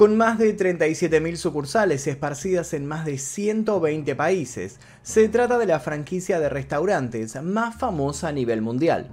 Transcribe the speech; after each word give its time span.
Con 0.00 0.16
más 0.16 0.38
de 0.38 0.56
37.000 0.56 1.36
sucursales 1.36 2.06
esparcidas 2.06 2.72
en 2.72 2.86
más 2.86 3.04
de 3.04 3.18
120 3.18 4.16
países, 4.16 4.80
se 5.02 5.28
trata 5.28 5.58
de 5.58 5.66
la 5.66 5.78
franquicia 5.78 6.40
de 6.40 6.48
restaurantes 6.48 7.36
más 7.42 7.76
famosa 7.76 8.28
a 8.28 8.32
nivel 8.32 8.62
mundial. 8.62 9.10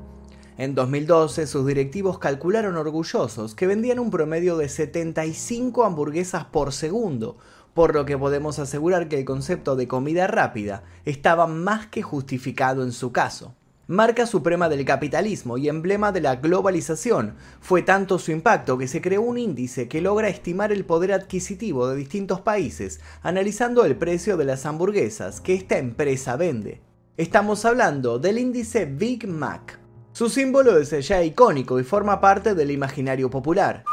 En 0.57 0.75
2012, 0.75 1.45
sus 1.45 1.67
directivos 1.67 2.19
calcularon 2.19 2.77
orgullosos 2.77 3.53
que 3.53 3.67
vendían 3.67 3.99
un 3.99 4.11
promedio 4.11 4.55
de 4.55 4.69
75 4.69 5.83
hamburguesas 5.83 6.45
por 6.45 6.71
segundo, 6.71 7.35
por 7.73 7.93
lo 7.93 8.05
que 8.05 8.17
podemos 8.17 8.57
asegurar 8.57 9.09
que 9.09 9.19
el 9.19 9.25
concepto 9.25 9.75
de 9.75 9.89
comida 9.89 10.25
rápida 10.27 10.85
estaba 11.03 11.47
más 11.47 11.87
que 11.87 12.01
justificado 12.01 12.83
en 12.83 12.93
su 12.93 13.11
caso 13.11 13.56
marca 13.87 14.25
suprema 14.25 14.67
del 14.67 14.83
capitalismo 14.83 15.57
y 15.57 15.69
emblema 15.69 16.11
de 16.11 16.21
la 16.21 16.35
globalización. 16.35 17.35
Fue 17.61 17.81
tanto 17.81 18.19
su 18.19 18.31
impacto 18.31 18.77
que 18.77 18.87
se 18.87 19.01
creó 19.01 19.21
un 19.21 19.37
índice 19.37 19.87
que 19.87 20.01
logra 20.01 20.27
estimar 20.27 20.71
el 20.71 20.85
poder 20.85 21.13
adquisitivo 21.13 21.87
de 21.87 21.95
distintos 21.95 22.41
países, 22.41 22.99
analizando 23.21 23.85
el 23.85 23.95
precio 23.95 24.35
de 24.35 24.45
las 24.45 24.65
hamburguesas 24.65 25.39
que 25.39 25.53
esta 25.53 25.77
empresa 25.77 26.35
vende. 26.35 26.81
Estamos 27.15 27.65
hablando 27.65 28.19
del 28.19 28.37
índice 28.37 28.85
Big 28.85 29.27
Mac. 29.27 29.79
Su 30.11 30.29
símbolo 30.29 30.77
es 30.77 30.89
ya 31.07 31.23
icónico 31.23 31.79
y 31.79 31.83
forma 31.83 32.19
parte 32.19 32.55
del 32.55 32.71
imaginario 32.71 33.29
popular. 33.29 33.83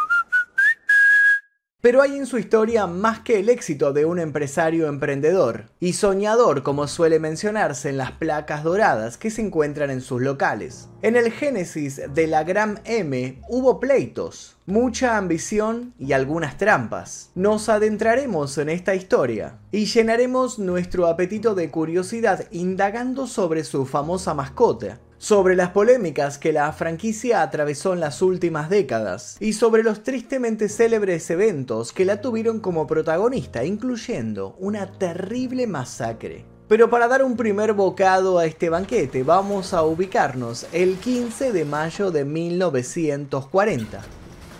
Pero 1.84 2.00
hay 2.00 2.16
en 2.16 2.24
su 2.24 2.38
historia 2.38 2.86
más 2.86 3.20
que 3.20 3.40
el 3.40 3.50
éxito 3.50 3.92
de 3.92 4.06
un 4.06 4.18
empresario 4.18 4.88
emprendedor 4.88 5.66
y 5.80 5.92
soñador 5.92 6.62
como 6.62 6.88
suele 6.88 7.18
mencionarse 7.18 7.90
en 7.90 7.98
las 7.98 8.12
placas 8.12 8.64
doradas 8.64 9.18
que 9.18 9.30
se 9.30 9.42
encuentran 9.42 9.90
en 9.90 10.00
sus 10.00 10.22
locales. 10.22 10.88
En 11.02 11.14
el 11.14 11.30
génesis 11.30 12.00
de 12.14 12.26
la 12.26 12.42
Gran 12.42 12.80
M 12.86 13.38
hubo 13.50 13.80
pleitos, 13.80 14.56
mucha 14.64 15.18
ambición 15.18 15.92
y 15.98 16.14
algunas 16.14 16.56
trampas. 16.56 17.30
Nos 17.34 17.68
adentraremos 17.68 18.56
en 18.56 18.70
esta 18.70 18.94
historia 18.94 19.58
y 19.70 19.84
llenaremos 19.84 20.58
nuestro 20.58 21.06
apetito 21.06 21.54
de 21.54 21.70
curiosidad 21.70 22.46
indagando 22.50 23.26
sobre 23.26 23.62
su 23.62 23.84
famosa 23.84 24.32
mascota, 24.32 25.00
sobre 25.24 25.56
las 25.56 25.70
polémicas 25.70 26.36
que 26.36 26.52
la 26.52 26.70
franquicia 26.74 27.40
atravesó 27.40 27.94
en 27.94 28.00
las 28.00 28.20
últimas 28.20 28.68
décadas 28.68 29.38
y 29.40 29.54
sobre 29.54 29.82
los 29.82 30.02
tristemente 30.02 30.68
célebres 30.68 31.30
eventos 31.30 31.94
que 31.94 32.04
la 32.04 32.20
tuvieron 32.20 32.60
como 32.60 32.86
protagonista, 32.86 33.64
incluyendo 33.64 34.54
una 34.58 34.86
terrible 34.98 35.66
masacre. 35.66 36.44
Pero 36.68 36.90
para 36.90 37.08
dar 37.08 37.24
un 37.24 37.38
primer 37.38 37.72
bocado 37.72 38.38
a 38.38 38.44
este 38.44 38.68
banquete 38.68 39.22
vamos 39.22 39.72
a 39.72 39.82
ubicarnos 39.82 40.66
el 40.72 40.96
15 40.96 41.52
de 41.52 41.64
mayo 41.64 42.10
de 42.10 42.26
1940, 42.26 44.02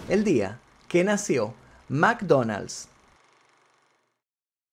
el 0.08 0.24
día 0.24 0.60
que 0.88 1.04
nació 1.04 1.52
McDonald's. 1.90 2.88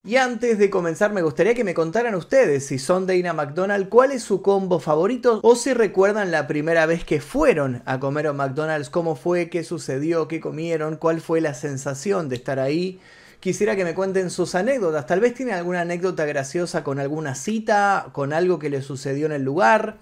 Y 0.04 0.16
antes 0.16 0.58
de 0.58 0.72
comenzar 0.72 1.14
me 1.14 1.22
gustaría 1.22 1.54
que 1.54 1.64
me 1.64 1.76
contaran 1.76 2.16
ustedes 2.16 2.66
si 2.66 2.80
son 2.80 3.06
de 3.06 3.18
Ina 3.18 3.34
McDonald 3.34 3.88
cuál 3.88 4.12
es 4.12 4.24
su 4.24 4.42
combo 4.42 4.80
favorito 4.80 5.40
o 5.44 5.56
si 5.56 5.76
recuerdan 5.76 6.32
la 6.32 6.48
primera 6.48 6.88
vez 6.88 7.06
que 7.06 7.22
fueron 7.22 7.84
a 7.86 8.00
comer 8.00 8.26
a 8.26 8.34
McDonald's, 8.34 8.90
cómo 8.90 9.16
fue, 9.16 9.52
qué 9.52 9.64
sucedió, 9.64 10.28
qué 10.28 10.40
comieron, 10.40 10.98
cuál 10.98 11.22
fue 11.22 11.40
la 11.40 11.54
sensación 11.54 12.30
de 12.30 12.38
estar 12.38 12.58
ahí. 12.58 13.00
Quisiera 13.40 13.76
que 13.76 13.84
me 13.84 13.94
cuenten 13.94 14.32
sus 14.32 14.56
anécdotas, 14.56 15.06
tal 15.06 15.20
vez 15.20 15.36
tienen 15.36 15.54
alguna 15.54 15.82
anécdota 15.82 16.26
graciosa 16.26 16.84
con 16.84 16.98
alguna 16.98 17.36
cita, 17.36 18.08
con 18.12 18.34
algo 18.34 18.58
que 18.58 18.72
les 18.72 18.84
sucedió 18.84 19.28
en 19.28 19.34
el 19.34 19.44
lugar. 19.44 19.98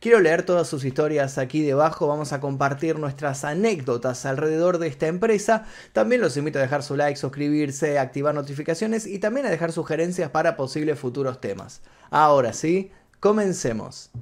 Quiero 0.00 0.20
leer 0.20 0.44
todas 0.44 0.68
sus 0.68 0.84
historias 0.84 1.38
aquí 1.38 1.60
debajo, 1.60 2.06
vamos 2.06 2.32
a 2.32 2.38
compartir 2.38 3.00
nuestras 3.00 3.42
anécdotas 3.42 4.26
alrededor 4.26 4.78
de 4.78 4.86
esta 4.86 5.08
empresa. 5.08 5.64
También 5.92 6.20
los 6.20 6.36
invito 6.36 6.60
a 6.60 6.62
dejar 6.62 6.84
su 6.84 6.94
like, 6.94 7.18
suscribirse, 7.18 7.98
activar 7.98 8.32
notificaciones 8.32 9.08
y 9.08 9.18
también 9.18 9.46
a 9.46 9.50
dejar 9.50 9.72
sugerencias 9.72 10.30
para 10.30 10.56
posibles 10.56 11.00
futuros 11.00 11.40
temas. 11.40 11.82
Ahora 12.10 12.52
sí, 12.52 12.92
comencemos. 13.18 14.12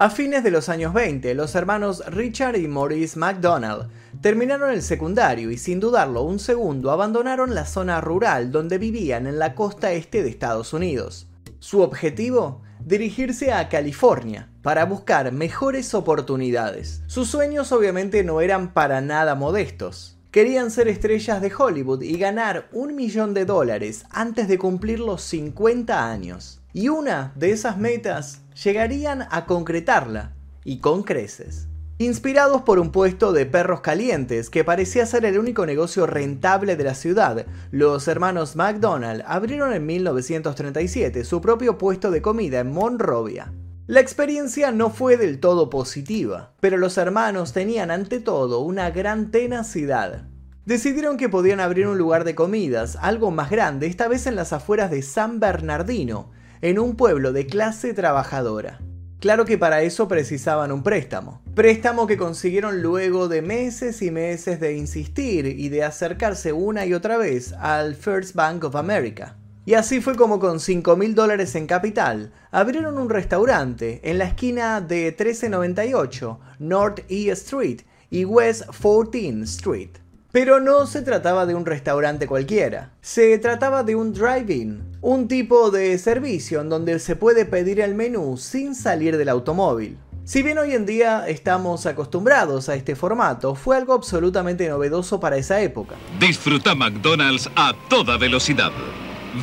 A 0.00 0.10
fines 0.10 0.42
de 0.42 0.50
los 0.50 0.68
años 0.68 0.92
20, 0.94 1.32
los 1.36 1.54
hermanos 1.54 2.04
Richard 2.08 2.56
y 2.56 2.66
Maurice 2.66 3.16
McDonald 3.16 3.88
terminaron 4.20 4.72
el 4.72 4.82
secundario 4.82 5.52
y 5.52 5.58
sin 5.58 5.78
dudarlo 5.78 6.22
un 6.22 6.40
segundo 6.40 6.90
abandonaron 6.90 7.54
la 7.54 7.66
zona 7.66 8.00
rural 8.00 8.50
donde 8.50 8.78
vivían 8.78 9.28
en 9.28 9.38
la 9.38 9.54
costa 9.54 9.92
este 9.92 10.24
de 10.24 10.30
Estados 10.30 10.72
Unidos. 10.72 11.28
Su 11.60 11.82
objetivo 11.82 12.62
dirigirse 12.80 13.52
a 13.52 13.68
California 13.68 14.49
para 14.62 14.84
buscar 14.84 15.32
mejores 15.32 15.94
oportunidades. 15.94 17.02
Sus 17.06 17.28
sueños 17.28 17.72
obviamente 17.72 18.24
no 18.24 18.40
eran 18.40 18.72
para 18.72 19.00
nada 19.00 19.34
modestos. 19.34 20.18
Querían 20.30 20.70
ser 20.70 20.88
estrellas 20.88 21.40
de 21.40 21.52
Hollywood 21.52 22.02
y 22.02 22.16
ganar 22.16 22.68
un 22.72 22.94
millón 22.94 23.34
de 23.34 23.44
dólares 23.44 24.04
antes 24.10 24.46
de 24.46 24.58
cumplir 24.58 25.00
los 25.00 25.22
50 25.22 26.08
años. 26.08 26.60
Y 26.72 26.88
una 26.88 27.32
de 27.34 27.50
esas 27.50 27.78
metas 27.78 28.42
llegarían 28.62 29.26
a 29.30 29.46
concretarla, 29.46 30.34
y 30.64 30.78
con 30.78 31.02
creces. 31.02 31.66
Inspirados 31.98 32.62
por 32.62 32.78
un 32.78 32.92
puesto 32.92 33.32
de 33.32 33.44
perros 33.44 33.80
calientes 33.80 34.48
que 34.48 34.64
parecía 34.64 35.04
ser 35.04 35.24
el 35.26 35.38
único 35.38 35.66
negocio 35.66 36.06
rentable 36.06 36.76
de 36.76 36.84
la 36.84 36.94
ciudad, 36.94 37.44
los 37.70 38.08
hermanos 38.08 38.56
McDonald 38.56 39.22
abrieron 39.26 39.74
en 39.74 39.84
1937 39.84 41.24
su 41.24 41.40
propio 41.40 41.76
puesto 41.76 42.10
de 42.10 42.22
comida 42.22 42.60
en 42.60 42.72
Monrovia. 42.72 43.52
La 43.90 43.98
experiencia 43.98 44.70
no 44.70 44.90
fue 44.90 45.16
del 45.16 45.40
todo 45.40 45.68
positiva, 45.68 46.52
pero 46.60 46.76
los 46.76 46.96
hermanos 46.96 47.52
tenían 47.52 47.90
ante 47.90 48.20
todo 48.20 48.60
una 48.60 48.92
gran 48.92 49.32
tenacidad. 49.32 50.28
Decidieron 50.64 51.16
que 51.16 51.28
podían 51.28 51.58
abrir 51.58 51.88
un 51.88 51.98
lugar 51.98 52.22
de 52.22 52.36
comidas, 52.36 52.96
algo 53.00 53.32
más 53.32 53.50
grande, 53.50 53.88
esta 53.88 54.06
vez 54.06 54.28
en 54.28 54.36
las 54.36 54.52
afueras 54.52 54.92
de 54.92 55.02
San 55.02 55.40
Bernardino, 55.40 56.30
en 56.60 56.78
un 56.78 56.94
pueblo 56.94 57.32
de 57.32 57.46
clase 57.46 57.92
trabajadora. 57.92 58.78
Claro 59.18 59.44
que 59.44 59.58
para 59.58 59.82
eso 59.82 60.06
precisaban 60.06 60.70
un 60.70 60.84
préstamo. 60.84 61.42
Préstamo 61.56 62.06
que 62.06 62.16
consiguieron 62.16 62.82
luego 62.82 63.26
de 63.26 63.42
meses 63.42 64.02
y 64.02 64.12
meses 64.12 64.60
de 64.60 64.76
insistir 64.76 65.46
y 65.46 65.68
de 65.68 65.82
acercarse 65.82 66.52
una 66.52 66.86
y 66.86 66.94
otra 66.94 67.16
vez 67.16 67.54
al 67.54 67.96
First 67.96 68.36
Bank 68.36 68.62
of 68.62 68.76
America. 68.76 69.39
Y 69.66 69.74
así 69.74 70.00
fue 70.00 70.16
como 70.16 70.40
con 70.40 70.58
5 70.58 70.96
mil 70.96 71.14
dólares 71.14 71.54
en 71.54 71.66
capital, 71.66 72.32
abrieron 72.50 72.98
un 72.98 73.10
restaurante 73.10 74.00
en 74.02 74.18
la 74.18 74.24
esquina 74.24 74.80
de 74.80 75.14
1398 75.16 76.40
North 76.58 77.00
E 77.08 77.30
Street 77.30 77.82
y 78.10 78.24
West 78.24 78.64
14 78.66 79.42
Street. 79.42 79.90
Pero 80.32 80.60
no 80.60 80.86
se 80.86 81.02
trataba 81.02 81.44
de 81.44 81.54
un 81.54 81.66
restaurante 81.66 82.26
cualquiera, 82.26 82.92
se 83.00 83.36
trataba 83.38 83.82
de 83.82 83.96
un 83.96 84.12
drive-in, 84.12 84.82
un 85.00 85.26
tipo 85.26 85.70
de 85.70 85.98
servicio 85.98 86.60
en 86.60 86.68
donde 86.68 86.98
se 87.00 87.16
puede 87.16 87.44
pedir 87.44 87.80
el 87.80 87.94
menú 87.94 88.36
sin 88.36 88.74
salir 88.74 89.16
del 89.16 89.28
automóvil. 89.28 89.98
Si 90.24 90.42
bien 90.42 90.58
hoy 90.58 90.74
en 90.74 90.86
día 90.86 91.26
estamos 91.26 91.86
acostumbrados 91.86 92.68
a 92.68 92.76
este 92.76 92.94
formato, 92.94 93.56
fue 93.56 93.76
algo 93.76 93.92
absolutamente 93.92 94.68
novedoso 94.68 95.18
para 95.18 95.36
esa 95.36 95.60
época. 95.60 95.96
Disfruta 96.20 96.76
McDonald's 96.76 97.50
a 97.56 97.74
toda 97.88 98.16
velocidad. 98.16 98.70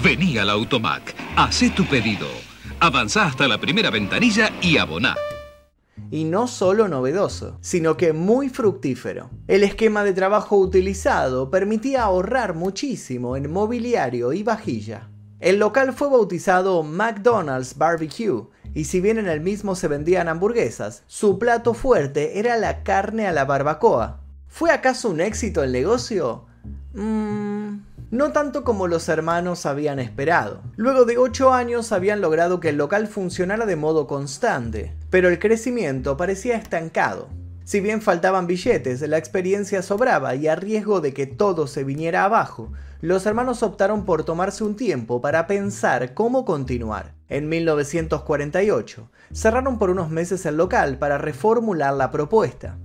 Vení 0.03 0.37
al 0.37 0.49
Automac, 0.49 1.15
haz 1.35 1.61
tu 1.75 1.85
pedido, 1.85 2.27
avanza 2.79 3.25
hasta 3.25 3.47
la 3.47 3.57
primera 3.57 3.89
ventanilla 3.89 4.51
y 4.61 4.77
aboná 4.77 5.15
y 6.11 6.23
no 6.23 6.47
solo 6.47 6.87
novedoso, 6.87 7.57
sino 7.61 7.97
que 7.97 8.13
muy 8.13 8.49
fructífero. 8.49 9.29
El 9.47 9.63
esquema 9.63 10.03
de 10.03 10.13
trabajo 10.13 10.57
utilizado 10.57 11.49
permitía 11.49 12.03
ahorrar 12.03 12.53
muchísimo 12.53 13.35
en 13.35 13.51
mobiliario 13.51 14.33
y 14.33 14.43
vajilla. 14.43 15.09
El 15.39 15.59
local 15.59 15.93
fue 15.93 16.09
bautizado 16.09 16.81
McDonald's 16.83 17.77
Barbecue, 17.77 18.47
y 18.73 18.85
si 18.85 19.01
bien 19.01 19.17
en 19.17 19.27
el 19.27 19.41
mismo 19.41 19.75
se 19.75 19.87
vendían 19.87 20.27
hamburguesas, 20.27 21.03
su 21.07 21.37
plato 21.37 21.73
fuerte 21.73 22.39
era 22.39 22.57
la 22.57 22.83
carne 22.83 23.27
a 23.27 23.31
la 23.31 23.45
barbacoa. 23.45 24.21
¿Fue 24.47 24.71
acaso 24.71 25.09
un 25.09 25.21
éxito 25.21 25.63
el 25.63 25.71
negocio? 25.71 26.45
Mmm 26.93 27.86
no 28.09 28.31
tanto 28.31 28.63
como 28.63 28.87
los 28.87 29.09
hermanos 29.09 29.65
habían 29.65 29.99
esperado. 29.99 30.61
Luego 30.75 31.05
de 31.05 31.17
8 31.17 31.53
años 31.53 31.91
habían 31.91 32.21
logrado 32.21 32.59
que 32.59 32.69
el 32.69 32.77
local 32.77 33.07
funcionara 33.07 33.65
de 33.65 33.75
modo 33.75 34.07
constante, 34.07 34.95
pero 35.09 35.29
el 35.29 35.39
crecimiento 35.39 36.15
parecía 36.15 36.55
estancado. 36.55 37.29
Si 37.65 37.81
bien 37.81 38.01
faltaban 38.01 38.47
billetes, 38.47 39.01
la 39.01 39.17
experiencia 39.17 39.81
sobraba 39.81 40.35
y 40.35 40.47
a 40.47 40.55
riesgo 40.55 41.01
de 41.01 41.13
que 41.13 41.27
todo 41.27 41.67
se 41.67 41.83
viniera 41.83 42.23
abajo, 42.23 42.71
los 43.01 43.25
hermanos 43.25 43.61
optaron 43.61 44.05
por 44.05 44.23
tomarse 44.23 44.63
un 44.63 44.77
tiempo 44.77 45.21
para 45.21 45.47
pensar 45.47 46.13
cómo 46.13 46.45
continuar. 46.45 47.13
En 47.27 47.49
1948, 47.49 49.11
cerraron 49.33 49.77
por 49.77 49.89
unos 49.89 50.09
meses 50.09 50.45
el 50.45 50.55
local 50.55 50.97
para 50.97 51.17
reformular 51.17 51.93
la 51.93 52.09
propuesta. 52.09 52.77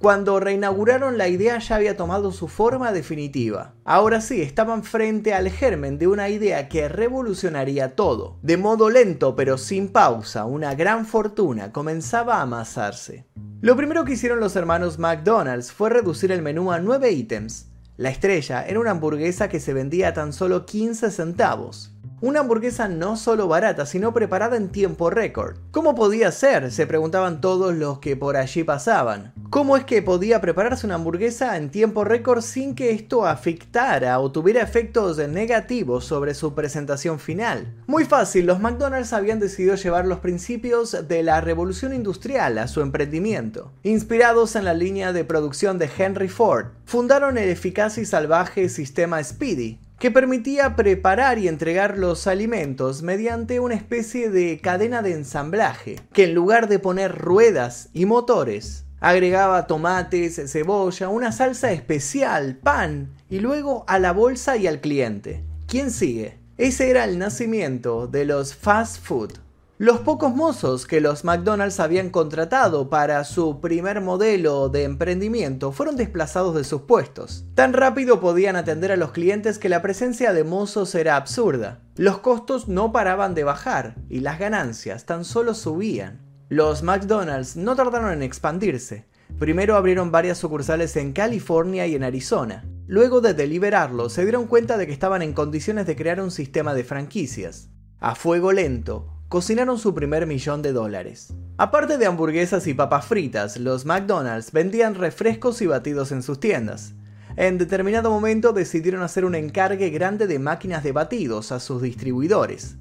Cuando 0.00 0.40
reinauguraron 0.40 1.18
la 1.18 1.28
idea 1.28 1.58
ya 1.58 1.76
había 1.76 1.94
tomado 1.94 2.32
su 2.32 2.48
forma 2.48 2.90
definitiva. 2.90 3.74
Ahora 3.84 4.22
sí, 4.22 4.40
estaban 4.40 4.82
frente 4.82 5.34
al 5.34 5.50
germen 5.50 5.98
de 5.98 6.06
una 6.06 6.30
idea 6.30 6.70
que 6.70 6.88
revolucionaría 6.88 7.94
todo. 7.96 8.38
De 8.40 8.56
modo 8.56 8.88
lento 8.88 9.36
pero 9.36 9.58
sin 9.58 9.88
pausa, 9.88 10.46
una 10.46 10.74
gran 10.74 11.04
fortuna 11.04 11.70
comenzaba 11.70 12.36
a 12.36 12.42
amasarse. 12.42 13.26
Lo 13.60 13.76
primero 13.76 14.06
que 14.06 14.14
hicieron 14.14 14.40
los 14.40 14.56
hermanos 14.56 14.98
McDonald's 14.98 15.70
fue 15.70 15.90
reducir 15.90 16.32
el 16.32 16.40
menú 16.40 16.72
a 16.72 16.78
9 16.78 17.12
ítems. 17.12 17.66
La 17.98 18.08
estrella 18.08 18.64
era 18.66 18.80
una 18.80 18.92
hamburguesa 18.92 19.50
que 19.50 19.60
se 19.60 19.74
vendía 19.74 20.08
a 20.08 20.14
tan 20.14 20.32
solo 20.32 20.64
15 20.64 21.10
centavos. 21.10 21.89
Una 22.22 22.40
hamburguesa 22.40 22.86
no 22.86 23.16
solo 23.16 23.48
barata, 23.48 23.86
sino 23.86 24.12
preparada 24.12 24.58
en 24.58 24.68
tiempo 24.68 25.08
récord. 25.08 25.56
¿Cómo 25.70 25.94
podía 25.94 26.30
ser? 26.32 26.70
Se 26.70 26.86
preguntaban 26.86 27.40
todos 27.40 27.74
los 27.74 27.98
que 27.98 28.14
por 28.14 28.36
allí 28.36 28.62
pasaban. 28.62 29.32
¿Cómo 29.48 29.74
es 29.78 29.84
que 29.84 30.02
podía 30.02 30.38
prepararse 30.42 30.84
una 30.84 30.96
hamburguesa 30.96 31.56
en 31.56 31.70
tiempo 31.70 32.04
récord 32.04 32.42
sin 32.42 32.74
que 32.74 32.90
esto 32.90 33.26
afectara 33.26 34.20
o 34.20 34.30
tuviera 34.30 34.60
efectos 34.60 35.16
negativos 35.16 36.04
sobre 36.04 36.34
su 36.34 36.54
presentación 36.54 37.18
final? 37.18 37.74
Muy 37.86 38.04
fácil, 38.04 38.44
los 38.44 38.60
McDonald's 38.60 39.14
habían 39.14 39.40
decidido 39.40 39.76
llevar 39.76 40.06
los 40.06 40.18
principios 40.18 41.08
de 41.08 41.22
la 41.22 41.40
revolución 41.40 41.94
industrial 41.94 42.58
a 42.58 42.68
su 42.68 42.82
emprendimiento. 42.82 43.72
Inspirados 43.82 44.56
en 44.56 44.66
la 44.66 44.74
línea 44.74 45.14
de 45.14 45.24
producción 45.24 45.78
de 45.78 45.88
Henry 45.96 46.28
Ford, 46.28 46.66
fundaron 46.84 47.38
el 47.38 47.48
eficaz 47.48 47.96
y 47.96 48.04
salvaje 48.04 48.68
sistema 48.68 49.24
Speedy, 49.24 49.78
que 50.00 50.10
permitía 50.10 50.76
preparar 50.76 51.38
y 51.38 51.46
entregar 51.46 51.98
los 51.98 52.26
alimentos 52.26 53.02
mediante 53.02 53.60
una 53.60 53.74
especie 53.74 54.30
de 54.30 54.58
cadena 54.58 55.02
de 55.02 55.12
ensamblaje, 55.12 56.00
que 56.14 56.24
en 56.24 56.34
lugar 56.34 56.68
de 56.68 56.78
poner 56.78 57.18
ruedas 57.18 57.90
y 57.92 58.06
motores, 58.06 58.86
agregaba 58.98 59.66
tomates, 59.66 60.40
cebolla, 60.50 61.10
una 61.10 61.32
salsa 61.32 61.70
especial, 61.72 62.56
pan 62.56 63.12
y 63.28 63.40
luego 63.40 63.84
a 63.88 63.98
la 63.98 64.12
bolsa 64.12 64.56
y 64.56 64.66
al 64.66 64.80
cliente. 64.80 65.44
¿Quién 65.66 65.90
sigue? 65.90 66.38
Ese 66.56 66.88
era 66.88 67.04
el 67.04 67.18
nacimiento 67.18 68.06
de 68.06 68.24
los 68.24 68.54
fast 68.54 69.04
food. 69.04 69.32
Los 69.80 70.00
pocos 70.00 70.34
mozos 70.36 70.86
que 70.86 71.00
los 71.00 71.24
McDonald's 71.24 71.80
habían 71.80 72.10
contratado 72.10 72.90
para 72.90 73.24
su 73.24 73.62
primer 73.62 74.02
modelo 74.02 74.68
de 74.68 74.82
emprendimiento 74.82 75.72
fueron 75.72 75.96
desplazados 75.96 76.54
de 76.54 76.64
sus 76.64 76.82
puestos. 76.82 77.46
Tan 77.54 77.72
rápido 77.72 78.20
podían 78.20 78.56
atender 78.56 78.92
a 78.92 78.98
los 78.98 79.12
clientes 79.12 79.58
que 79.58 79.70
la 79.70 79.80
presencia 79.80 80.34
de 80.34 80.44
mozos 80.44 80.94
era 80.94 81.16
absurda. 81.16 81.80
Los 81.96 82.18
costos 82.18 82.68
no 82.68 82.92
paraban 82.92 83.34
de 83.34 83.44
bajar 83.44 83.94
y 84.10 84.20
las 84.20 84.38
ganancias 84.38 85.06
tan 85.06 85.24
solo 85.24 85.54
subían. 85.54 86.20
Los 86.50 86.82
McDonald's 86.82 87.56
no 87.56 87.74
tardaron 87.74 88.12
en 88.12 88.22
expandirse. 88.22 89.06
Primero 89.38 89.76
abrieron 89.76 90.12
varias 90.12 90.36
sucursales 90.36 90.94
en 90.96 91.14
California 91.14 91.86
y 91.86 91.94
en 91.94 92.04
Arizona. 92.04 92.66
Luego 92.86 93.22
de 93.22 93.32
deliberarlo, 93.32 94.10
se 94.10 94.24
dieron 94.24 94.46
cuenta 94.46 94.76
de 94.76 94.86
que 94.86 94.92
estaban 94.92 95.22
en 95.22 95.32
condiciones 95.32 95.86
de 95.86 95.96
crear 95.96 96.20
un 96.20 96.32
sistema 96.32 96.74
de 96.74 96.84
franquicias. 96.84 97.70
A 97.98 98.14
fuego 98.14 98.52
lento, 98.52 99.19
cocinaron 99.30 99.78
su 99.78 99.94
primer 99.94 100.26
millón 100.26 100.60
de 100.60 100.72
dólares. 100.72 101.32
Aparte 101.56 101.98
de 101.98 102.06
hamburguesas 102.06 102.66
y 102.66 102.74
papas 102.74 103.06
fritas, 103.06 103.58
los 103.58 103.86
McDonald's 103.86 104.50
vendían 104.50 104.96
refrescos 104.96 105.62
y 105.62 105.68
batidos 105.68 106.10
en 106.10 106.24
sus 106.24 106.40
tiendas. 106.40 106.94
En 107.36 107.56
determinado 107.56 108.10
momento 108.10 108.52
decidieron 108.52 109.02
hacer 109.02 109.24
un 109.24 109.36
encargue 109.36 109.90
grande 109.90 110.26
de 110.26 110.40
máquinas 110.40 110.82
de 110.82 110.90
batidos 110.90 111.52
a 111.52 111.60
sus 111.60 111.80
distribuidores. 111.80 112.74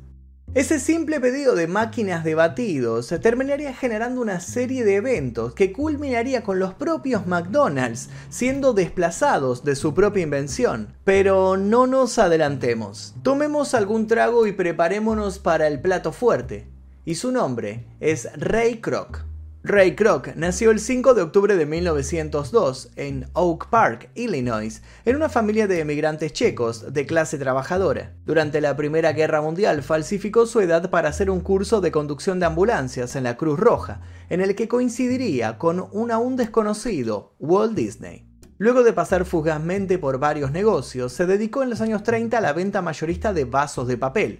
Ese 0.55 0.79
simple 0.79 1.19
pedido 1.19 1.53
de 1.53 1.67
máquinas 1.67 2.23
de 2.23 2.33
batidos 2.33 3.13
terminaría 3.21 3.71
generando 3.71 4.19
una 4.19 4.39
serie 4.39 4.83
de 4.83 4.95
eventos 4.95 5.53
que 5.53 5.71
culminaría 5.71 6.41
con 6.41 6.57
los 6.57 6.73
propios 6.73 7.27
McDonald's 7.27 8.09
siendo 8.29 8.73
desplazados 8.73 9.63
de 9.63 9.75
su 9.75 9.93
propia 9.93 10.23
invención. 10.23 10.95
Pero 11.03 11.55
no 11.55 11.85
nos 11.85 12.17
adelantemos. 12.17 13.13
Tomemos 13.21 13.75
algún 13.75 14.07
trago 14.07 14.47
y 14.47 14.51
preparémonos 14.51 15.37
para 15.37 15.67
el 15.67 15.81
plato 15.81 16.11
fuerte. 16.11 16.65
Y 17.05 17.13
su 17.13 17.31
nombre 17.31 17.85
es 17.99 18.27
Ray 18.35 18.81
Kroc. 18.81 19.28
Ray 19.61 19.93
Kroc 19.93 20.35
nació 20.37 20.71
el 20.71 20.79
5 20.79 21.13
de 21.13 21.21
octubre 21.21 21.57
de 21.57 21.65
1902 21.65 22.91
en 22.95 23.27
Oak 23.33 23.69
Park, 23.69 24.09
Illinois, 24.15 24.81
en 25.03 25.17
una 25.17 25.27
familia 25.27 25.67
de 25.67 25.81
emigrantes 25.81 26.31
checos 26.31 26.93
de 26.93 27.05
clase 27.05 27.37
trabajadora. 27.37 28.13
Durante 28.25 28.61
la 28.61 28.77
Primera 28.77 29.11
Guerra 29.11 29.41
Mundial 29.41 29.83
falsificó 29.83 30.45
su 30.45 30.61
edad 30.61 30.89
para 30.89 31.09
hacer 31.09 31.29
un 31.29 31.41
curso 31.41 31.81
de 31.81 31.91
conducción 31.91 32.39
de 32.39 32.45
ambulancias 32.45 33.17
en 33.17 33.25
la 33.25 33.35
Cruz 33.35 33.59
Roja, 33.59 33.99
en 34.29 34.39
el 34.39 34.55
que 34.55 34.69
coincidiría 34.69 35.57
con 35.57 35.89
un 35.91 36.09
aún 36.09 36.37
desconocido 36.37 37.35
Walt 37.37 37.75
Disney. 37.75 38.29
Luego 38.59 38.83
de 38.83 38.93
pasar 38.93 39.25
fugazmente 39.25 39.97
por 39.97 40.19
varios 40.19 40.51
negocios, 40.51 41.11
se 41.11 41.25
dedicó 41.25 41.63
en 41.63 41.69
los 41.69 41.81
años 41.81 42.03
30 42.03 42.37
a 42.37 42.41
la 42.41 42.53
venta 42.53 42.81
mayorista 42.81 43.33
de 43.33 43.43
vasos 43.43 43.89
de 43.89 43.97
papel. 43.97 44.39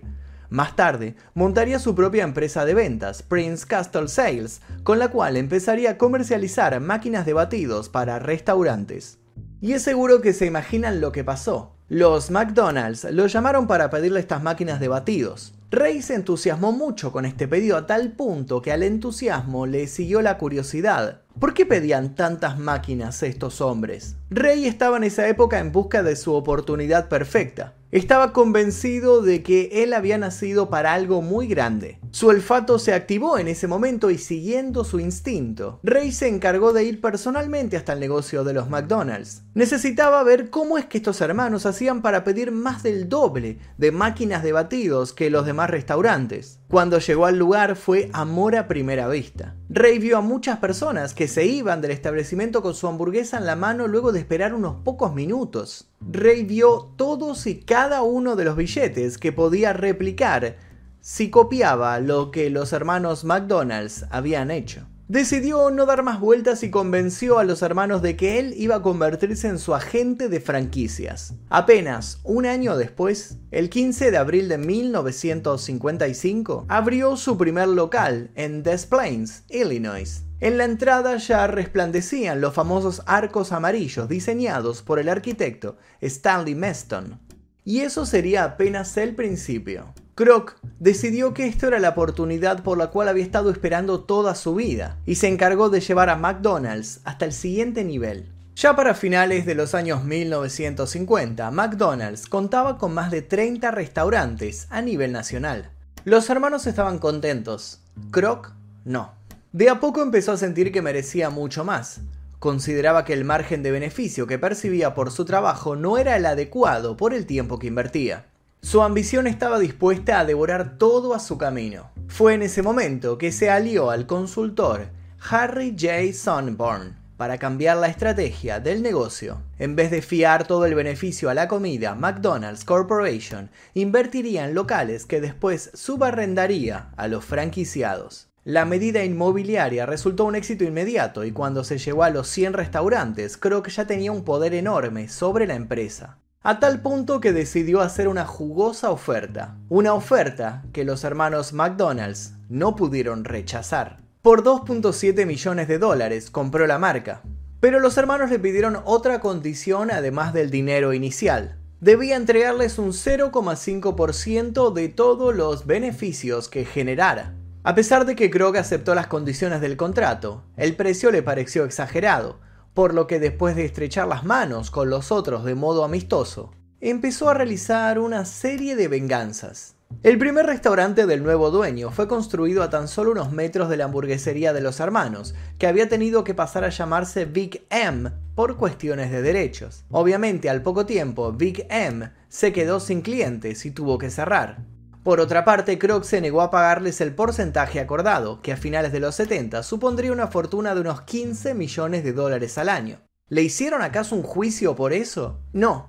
Más 0.50 0.76
tarde, 0.76 1.16
montaría 1.36 1.78
su 1.78 1.94
propia 1.94 2.24
empresa 2.24 2.66
de 2.66 2.74
ventas, 2.74 3.22
Prince 3.22 3.66
Castle 3.68 4.08
Sales, 4.08 4.62
con 4.84 4.98
la 4.98 5.10
cual 5.10 5.38
empezaría 5.38 5.92
a 5.92 5.98
comercializar 5.98 6.80
máquinas 6.80 7.26
de 7.26 7.34
batidos 7.34 7.90
para 7.90 8.18
restaurantes. 8.18 9.20
Y 9.62 9.74
es 9.74 9.84
seguro 9.84 10.22
que 10.22 10.34
se 10.34 10.46
imaginan 10.46 11.02
lo 11.02 11.12
que 11.12 11.24
pasó. 11.24 11.76
Los 11.88 12.32
McDonald's 12.32 13.04
lo 13.12 13.28
llamaron 13.28 13.68
para 13.68 13.90
pedirle 13.90 14.20
estas 14.20 14.42
máquinas 14.42 14.80
de 14.80 14.88
batidos. 14.88 15.54
Rey 15.72 16.02
se 16.02 16.16
entusiasmó 16.16 16.72
mucho 16.72 17.12
con 17.12 17.26
este 17.26 17.48
pedido 17.48 17.78
a 17.78 17.86
tal 17.86 18.14
punto 18.14 18.62
que 18.62 18.72
al 18.72 18.82
entusiasmo 18.82 19.68
le 19.68 19.86
siguió 19.86 20.24
la 20.24 20.40
curiosidad. 20.40 21.22
¿Por 21.40 21.54
qué 21.54 21.66
pedían 21.66 22.16
tantas 22.16 22.58
máquinas 22.58 23.22
estos 23.22 23.62
hombres? 23.62 24.16
Rey 24.32 24.66
estaba 24.66 24.98
en 24.98 25.04
esa 25.04 25.28
época 25.28 25.60
en 25.60 25.72
busca 25.72 26.02
de 26.02 26.16
su 26.16 26.34
oportunidad 26.34 27.08
perfecta. 27.08 27.76
Estaba 27.92 28.34
convencido 28.34 29.24
de 29.24 29.42
que 29.42 29.82
él 29.82 29.94
había 29.94 30.20
nacido 30.20 30.70
para 30.70 30.94
algo 30.94 31.24
muy 31.24 31.48
grande. 31.48 32.00
Su 32.12 32.28
olfato 32.28 32.78
se 32.78 32.94
activó 32.94 33.40
en 33.40 33.48
ese 33.48 33.66
momento 33.66 34.12
y 34.12 34.20
siguiendo 34.20 34.84
su 34.84 35.00
instinto, 35.00 35.80
Rey 35.82 36.12
se 36.12 36.28
encargó 36.28 36.72
de 36.72 36.84
ir 36.84 37.02
personalmente 37.02 37.78
hasta 37.78 37.94
el 37.94 38.00
negocio 38.00 38.44
de 38.44 38.54
los 38.54 38.70
McDonald's. 38.70 39.42
Necesitaba 39.56 40.22
ver 40.22 40.52
cómo 40.52 40.78
es 40.78 40.86
que 40.86 41.00
estos 41.00 41.20
hermanos 41.22 41.66
hacían 41.66 42.04
para 42.04 42.24
pedir 42.24 42.52
más 42.52 42.84
del 42.84 43.10
doble 43.10 43.58
de 43.80 43.92
máquinas 43.92 44.44
de 44.44 44.52
batidos 44.52 45.12
que 45.12 45.32
los 45.32 45.48
demás 45.48 45.72
restaurantes. 45.72 46.59
Cuando 46.70 47.00
llegó 47.00 47.26
al 47.26 47.40
lugar 47.40 47.76
fue 47.76 48.12
amor 48.14 48.56
a 48.56 48.68
primera 48.68 49.08
vista. 49.08 49.56
Rey 49.70 49.98
vio 49.98 50.20
a 50.20 50.22
muchas 50.22 50.60
personas 50.60 51.16
que 51.16 51.28
se 51.28 51.48
iban 51.48 51.82
del 51.82 51.90
establecimiento 51.90 52.62
con 52.62 52.76
su 52.76 52.88
hamburguesa 52.88 53.40
en 53.40 53.48
la 53.48 53.56
mano 53.56 53.88
luego 53.88 54.12
de 54.12 54.20
esperar 54.20 54.54
unos 54.54 54.76
pocos 54.84 55.16
minutos. 55.16 55.90
Rey 56.00 56.44
vio 56.44 56.94
todos 56.96 57.48
y 57.48 57.60
cada 57.60 58.04
uno 58.04 58.36
de 58.36 58.46
los 58.46 58.56
billetes 58.56 59.18
que 59.18 59.32
podía 59.32 59.74
replicar 59.74 60.58
si 61.02 61.32
copiaba 61.32 62.00
lo 62.02 62.30
que 62.30 62.52
los 62.52 62.72
hermanos 62.72 63.24
McDonald's 63.24 64.06
habían 64.12 64.52
hecho. 64.52 64.86
Decidió 65.10 65.70
no 65.72 65.86
dar 65.88 66.04
más 66.04 66.20
vueltas 66.20 66.62
y 66.62 66.70
convenció 66.70 67.40
a 67.40 67.44
los 67.44 67.64
hermanos 67.64 68.04
de 68.04 68.16
que 68.16 68.38
él 68.38 68.54
iba 68.56 68.76
a 68.76 68.84
convertirse 68.84 69.48
en 69.48 69.58
su 69.58 69.74
agente 69.74 70.30
de 70.30 70.40
franquicias. 70.40 71.34
Apenas 71.50 72.20
un 72.24 72.46
año 72.46 72.78
después, 72.78 73.40
el 73.50 73.72
15 73.72 74.12
de 74.12 74.18
abril 74.18 74.48
de 74.48 74.60
1955, 74.60 76.68
abrió 76.70 77.18
su 77.18 77.40
primer 77.40 77.70
local 77.70 78.30
en 78.36 78.62
Des 78.62 78.86
Plaines, 78.86 79.46
Illinois. 79.50 80.26
En 80.42 80.60
la 80.60 80.66
entrada 80.66 81.18
ya 81.18 81.48
resplandecían 81.48 82.40
los 82.40 82.54
famosos 82.54 83.02
arcos 83.08 83.52
amarillos 83.52 84.08
diseñados 84.10 84.84
por 84.84 85.00
el 85.00 85.10
arquitecto 85.10 85.78
Stanley 86.02 86.54
Meston. 86.54 87.20
Y 87.66 87.80
eso 87.80 88.06
sería 88.06 88.44
apenas 88.44 88.96
el 88.96 89.16
principio. 89.16 89.92
Kroc 90.20 90.56
decidió 90.82 91.34
que 91.34 91.48
esto 91.48 91.68
era 91.68 91.80
la 91.80 91.92
oportunidad 91.92 92.62
por 92.62 92.78
la 92.78 92.88
cual 92.88 93.08
había 93.08 93.24
estado 93.24 93.50
esperando 93.50 94.02
toda 94.02 94.36
su 94.36 94.54
vida 94.54 94.98
y 95.06 95.16
se 95.16 95.30
encargó 95.30 95.70
de 95.70 95.80
llevar 95.80 96.10
a 96.10 96.18
McDonald's 96.18 97.00
hasta 97.06 97.24
el 97.24 97.32
siguiente 97.32 97.86
nivel. 97.86 98.30
Ya 98.58 98.76
para 98.76 98.96
finales 98.96 99.46
de 99.46 99.56
los 99.56 99.74
años 99.74 100.04
1950, 100.04 101.50
McDonald's 101.52 102.28
contaba 102.28 102.78
con 102.78 102.94
más 102.94 103.12
de 103.12 103.22
30 103.22 103.72
restaurantes 103.72 104.68
a 104.70 104.82
nivel 104.82 105.14
nacional. 105.14 105.70
Los 106.04 106.30
hermanos 106.30 106.68
estaban 106.68 107.00
contentos, 107.00 107.80
Kroc 108.12 108.52
no. 108.84 109.14
De 109.54 109.70
a 109.70 109.80
poco 109.80 110.02
empezó 110.02 110.34
a 110.34 110.38
sentir 110.38 110.74
que 110.74 110.82
merecía 110.82 111.30
mucho 111.30 111.64
más. 111.64 112.02
Consideraba 112.40 113.06
que 113.06 113.14
el 113.14 113.24
margen 113.24 113.64
de 113.64 113.72
beneficio 113.72 114.28
que 114.28 114.38
percibía 114.38 114.94
por 114.94 115.12
su 115.12 115.24
trabajo 115.24 115.78
no 115.78 115.98
era 115.98 116.18
el 116.18 116.26
adecuado 116.26 116.98
por 116.98 117.14
el 117.14 117.26
tiempo 117.26 117.58
que 117.58 117.68
invertía. 117.68 118.26
Su 118.70 118.84
ambición 118.84 119.26
estaba 119.26 119.58
dispuesta 119.58 120.20
a 120.20 120.26
devorar 120.26 120.78
todo 120.78 121.16
a 121.16 121.20
su 121.20 121.40
camino. 121.40 121.90
Fue 122.08 122.36
en 122.36 122.44
ese 122.44 122.62
momento 122.62 123.18
que 123.18 123.32
se 123.32 123.50
alió 123.50 123.90
al 123.90 124.06
consultor 124.06 124.90
Harry 125.28 125.72
J. 125.72 126.14
Sonborn 126.14 126.96
para 127.18 127.40
cambiar 127.40 127.78
la 127.78 127.88
estrategia 127.88 128.60
del 128.60 128.84
negocio. 128.84 129.42
En 129.58 129.76
vez 129.76 129.90
de 129.90 130.04
fiar 130.04 130.46
todo 130.46 130.68
el 130.68 130.76
beneficio 130.76 131.32
a 131.32 131.34
la 131.34 131.48
comida, 131.48 131.96
McDonald's 131.96 132.64
Corporation 132.64 133.50
invertiría 133.74 134.46
en 134.46 134.54
locales 134.54 135.08
que 135.08 135.20
después 135.20 135.72
subarrendaría 135.74 136.90
a 136.96 137.08
los 137.08 137.26
franquiciados. 137.26 138.28
La 138.44 138.66
medida 138.66 139.04
inmobiliaria 139.04 139.88
resultó 139.88 140.26
un 140.26 140.36
éxito 140.36 140.64
inmediato 140.64 141.24
y 141.24 141.32
cuando 141.32 141.64
se 141.64 141.78
llegó 141.78 142.04
a 142.04 142.12
los 142.12 142.28
100 142.28 142.54
restaurantes, 142.54 143.38
que 143.38 143.72
ya 143.72 143.88
tenía 143.88 144.12
un 144.12 144.24
poder 144.24 144.54
enorme 144.54 145.08
sobre 145.08 145.48
la 145.48 145.56
empresa 145.56 146.20
a 146.42 146.60
tal 146.60 146.82
punto 146.82 147.20
que 147.20 147.34
decidió 147.34 147.82
hacer 147.82 148.08
una 148.08 148.26
jugosa 148.26 148.92
oferta, 148.92 149.58
una 149.68 149.94
oferta 149.94 150.64
que 150.72 150.86
los 150.86 151.04
hermanos 151.04 151.52
McDonald's 151.52 152.34
no 152.48 152.78
pudieron 152.78 153.26
rechazar. 153.26 154.00
Por 154.22 154.44
2.7 154.44 155.26
millones 155.26 155.68
de 155.68 155.80
dólares 155.80 156.32
compró 156.32 156.66
la 156.66 156.80
marca. 156.80 157.24
Pero 157.60 157.82
los 157.82 157.98
hermanos 157.98 158.30
le 158.30 158.40
pidieron 158.40 158.80
otra 158.86 159.20
condición 159.20 159.92
además 159.92 160.34
del 160.34 160.50
dinero 160.50 160.94
inicial. 160.94 161.58
Debía 161.82 162.16
entregarles 162.16 162.80
un 162.80 162.94
0,5% 162.94 164.72
de 164.72 164.88
todos 164.88 165.36
los 165.36 165.66
beneficios 165.66 166.48
que 166.48 166.64
generara. 166.64 167.36
A 167.64 167.76
pesar 167.76 168.06
de 168.06 168.16
que 168.16 168.30
Krog 168.30 168.56
aceptó 168.56 168.96
las 168.96 169.08
condiciones 169.08 169.60
del 169.60 169.76
contrato, 169.76 170.46
el 170.56 170.78
precio 170.78 171.12
le 171.12 171.22
pareció 171.22 171.66
exagerado, 171.66 172.40
por 172.74 172.94
lo 172.94 173.08
que 173.08 173.20
después 173.20 173.56
de 173.56 173.66
estrechar 173.66 174.08
las 174.08 174.24
manos 174.24 174.72
con 174.72 174.90
los 174.90 175.12
otros 175.12 175.44
de 175.46 175.56
modo 175.56 175.84
amistoso, 175.84 176.52
empezó 176.82 177.30
a 177.30 177.34
realizar 177.34 178.00
una 178.00 178.26
serie 178.26 178.76
de 178.76 178.88
venganzas. 178.88 179.76
El 180.04 180.18
primer 180.18 180.46
restaurante 180.46 181.08
del 181.08 181.24
nuevo 181.24 181.50
dueño 181.52 181.90
fue 181.92 182.08
construido 182.08 182.64
a 182.64 182.70
tan 182.70 182.88
solo 182.88 183.12
unos 183.12 183.32
metros 183.32 183.70
de 183.70 183.76
la 183.76 183.86
hamburguesería 183.86 184.54
de 184.54 184.62
los 184.62 184.80
hermanos, 184.80 185.34
que 185.58 185.68
había 185.68 185.90
tenido 185.90 186.24
que 186.24 186.36
pasar 186.36 186.64
a 186.64 186.70
llamarse 186.70 187.26
Big 187.26 187.66
M 187.70 188.12
por 188.36 188.56
cuestiones 188.56 189.12
de 189.12 189.22
derechos. 189.22 189.84
Obviamente, 189.90 190.50
al 190.50 190.62
poco 190.62 190.86
tiempo, 190.86 191.34
Big 191.34 191.66
M 191.70 192.12
se 192.30 192.54
quedó 192.54 192.80
sin 192.80 193.02
clientes 193.02 193.66
y 193.66 193.72
tuvo 193.72 193.98
que 193.98 194.10
cerrar. 194.10 194.60
Por 195.04 195.22
otra 195.22 195.46
parte, 195.46 195.80
Kroc 195.80 196.04
se 196.04 196.20
negó 196.20 196.42
a 196.42 196.52
pagarles 196.52 197.00
el 197.00 197.16
porcentaje 197.16 197.80
acordado, 197.80 198.42
que 198.42 198.52
a 198.52 198.58
finales 198.58 198.92
de 198.92 199.00
los 199.00 199.16
70 199.16 199.64
supondría 199.64 200.12
una 200.12 200.28
fortuna 200.28 200.76
de 200.76 200.82
unos 200.82 201.02
15 201.04 201.54
millones 201.54 202.04
de 202.04 202.12
dólares 202.12 202.58
al 202.58 202.68
año. 202.68 203.00
¿Le 203.30 203.42
hicieron 203.42 203.82
acaso 203.82 204.16
un 204.16 204.24
juicio 204.24 204.76
por 204.76 204.92
eso? 204.92 205.40
No, 205.54 205.88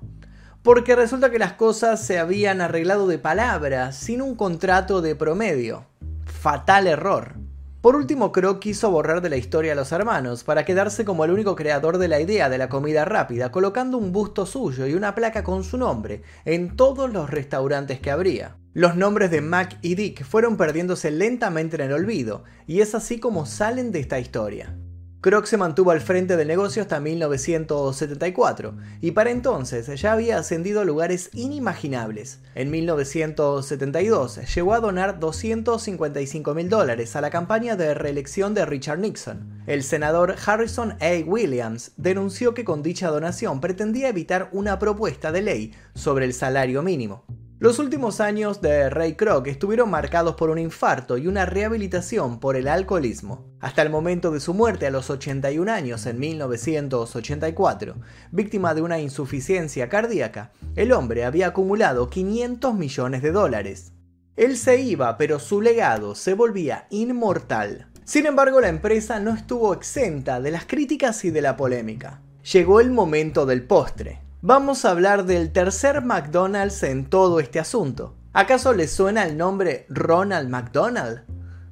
porque 0.63 0.95
resulta 0.95 1.31
que 1.31 1.41
las 1.41 1.55
cosas 1.55 2.05
se 2.05 2.19
habían 2.21 2.61
arreglado 2.61 3.09
de 3.09 3.19
palabra, 3.19 3.91
sin 3.91 4.23
un 4.23 4.37
contrato 4.37 5.03
de 5.03 5.17
promedio. 5.17 5.87
Fatal 6.25 6.87
error. 6.87 7.35
Por 7.81 7.97
último, 7.97 8.31
Kroc 8.31 8.61
quiso 8.61 8.91
borrar 8.91 9.23
de 9.23 9.31
la 9.31 9.39
historia 9.39 9.73
a 9.73 9.75
los 9.75 9.91
hermanos 9.91 10.45
para 10.45 10.65
quedarse 10.65 11.05
como 11.05 11.25
el 11.25 11.31
único 11.33 11.57
creador 11.57 11.99
de 11.99 12.09
la 12.09 12.21
idea 12.21 12.49
de 12.49 12.59
la 12.59 12.69
comida 12.69 13.07
rápida, 13.07 13.51
colocando 13.51 13.99
un 13.99 14.13
busto 14.13 14.47
suyo 14.47 14.87
y 14.87 14.95
una 14.95 15.15
placa 15.15 15.43
con 15.43 15.65
su 15.65 15.79
nombre 15.79 16.23
en 16.45 16.77
todos 16.77 17.11
los 17.11 17.31
restaurantes 17.31 17.99
que 17.99 18.11
habría. 18.11 18.60
Los 18.73 18.95
nombres 18.95 19.33
de 19.33 19.41
Mac 19.41 19.79
y 19.83 19.97
Dick 19.97 20.25
fueron 20.25 20.57
perdiéndose 20.57 21.11
lentamente 21.11 21.75
en 21.75 21.83
el 21.83 21.93
olvido, 21.93 22.45
y 22.69 22.83
es 22.83 22.95
así 22.95 23.19
como 23.19 23.45
salen 23.45 23.91
de 23.91 23.99
esta 23.99 24.21
historia. 24.21 24.77
Kroc 25.21 25.47
se 25.47 25.57
mantuvo 25.57 25.91
al 25.91 26.01
frente 26.01 26.37
del 26.37 26.47
negocio 26.47 26.81
hasta 26.81 27.01
1974 27.01 28.77
y 29.03 29.11
para 29.11 29.31
entonces 29.31 30.01
ya 30.01 30.13
había 30.13 30.39
ascendido 30.39 30.81
a 30.81 30.85
lugares 30.85 31.31
inimaginables. 31.35 32.39
En 32.55 32.71
1972 32.71 34.55
llegó 34.55 34.73
a 34.73 34.81
donar 34.81 35.19
255 35.19 36.55
mil 36.55 36.69
dólares 36.71 37.17
a 37.17 37.21
la 37.21 37.29
campaña 37.29 37.75
de 37.75 37.93
reelección 37.93 38.55
de 38.55 38.65
Richard 38.65 39.01
Nixon. 39.01 39.63
El 39.67 39.83
senador 39.83 40.37
Harrison 40.47 40.93
A. 41.01 41.23
Williams 41.27 41.91
denunció 41.97 42.55
que 42.55 42.65
con 42.65 42.83
dicha 42.85 43.09
donación 43.09 43.61
pretendía 43.61 44.09
evitar 44.09 44.49
una 44.53 44.79
propuesta 44.79 45.33
de 45.33 45.43
ley 45.43 45.75
sobre 45.95 46.25
el 46.25 46.33
salario 46.33 46.83
mínimo. 46.83 47.27
Los 47.61 47.79
últimos 47.79 48.23
años 48.23 48.63
de 48.63 48.89
Ray 48.89 49.17
Kroc 49.17 49.47
estuvieron 49.47 49.91
marcados 49.91 50.35
por 50.35 50.49
un 50.49 50.57
infarto 50.57 51.19
y 51.19 51.27
una 51.27 51.45
rehabilitación 51.45 52.41
por 52.41 52.57
el 52.57 52.67
alcoholismo. 52.67 53.45
Hasta 53.61 53.83
el 53.83 53.91
momento 53.91 54.31
de 54.31 54.41
su 54.41 54.55
muerte 54.55 54.87
a 54.87 54.91
los 54.91 55.11
81 55.11 55.71
años 55.71 56.07
en 56.07 56.19
1984, 56.19 57.97
víctima 58.31 58.73
de 58.73 58.81
una 58.81 58.99
insuficiencia 58.99 59.91
cardíaca, 59.91 60.53
el 60.75 60.91
hombre 60.93 61.27
había 61.27 61.49
acumulado 61.49 62.09
500 62.09 62.75
millones 62.77 63.21
de 63.21 63.31
dólares. 63.31 63.93
Él 64.37 64.57
se 64.57 64.81
iba, 64.81 65.19
pero 65.19 65.39
su 65.39 65.61
legado 65.61 66.15
se 66.15 66.33
volvía 66.33 66.87
inmortal. 66.89 67.89
Sin 68.05 68.25
embargo, 68.25 68.63
la 68.63 68.69
empresa 68.69 69.21
no 69.21 69.35
estuvo 69.35 69.75
exenta 69.75 70.41
de 70.41 70.51
las 70.51 70.65
críticas 70.65 71.27
y 71.27 71.31
de 71.31 71.43
la 71.43 71.59
polémica. 71.59 72.23
Llegó 72.43 72.81
el 72.81 72.91
momento 72.91 73.45
del 73.45 73.65
postre 73.65 74.30
vamos 74.43 74.85
a 74.85 74.91
hablar 74.91 75.27
del 75.27 75.53
tercer 75.53 76.03
McDonald's 76.03 76.83
en 76.83 77.07
todo 77.07 77.41
este 77.41 77.61
asunto. 77.61 78.15
¿Acaso 78.33 78.73
le 78.73 78.89
suena 78.89 79.25
el 79.25 79.37
nombre 79.37 79.87
Ronald 79.89 80.49
McDonald? 80.49 81.23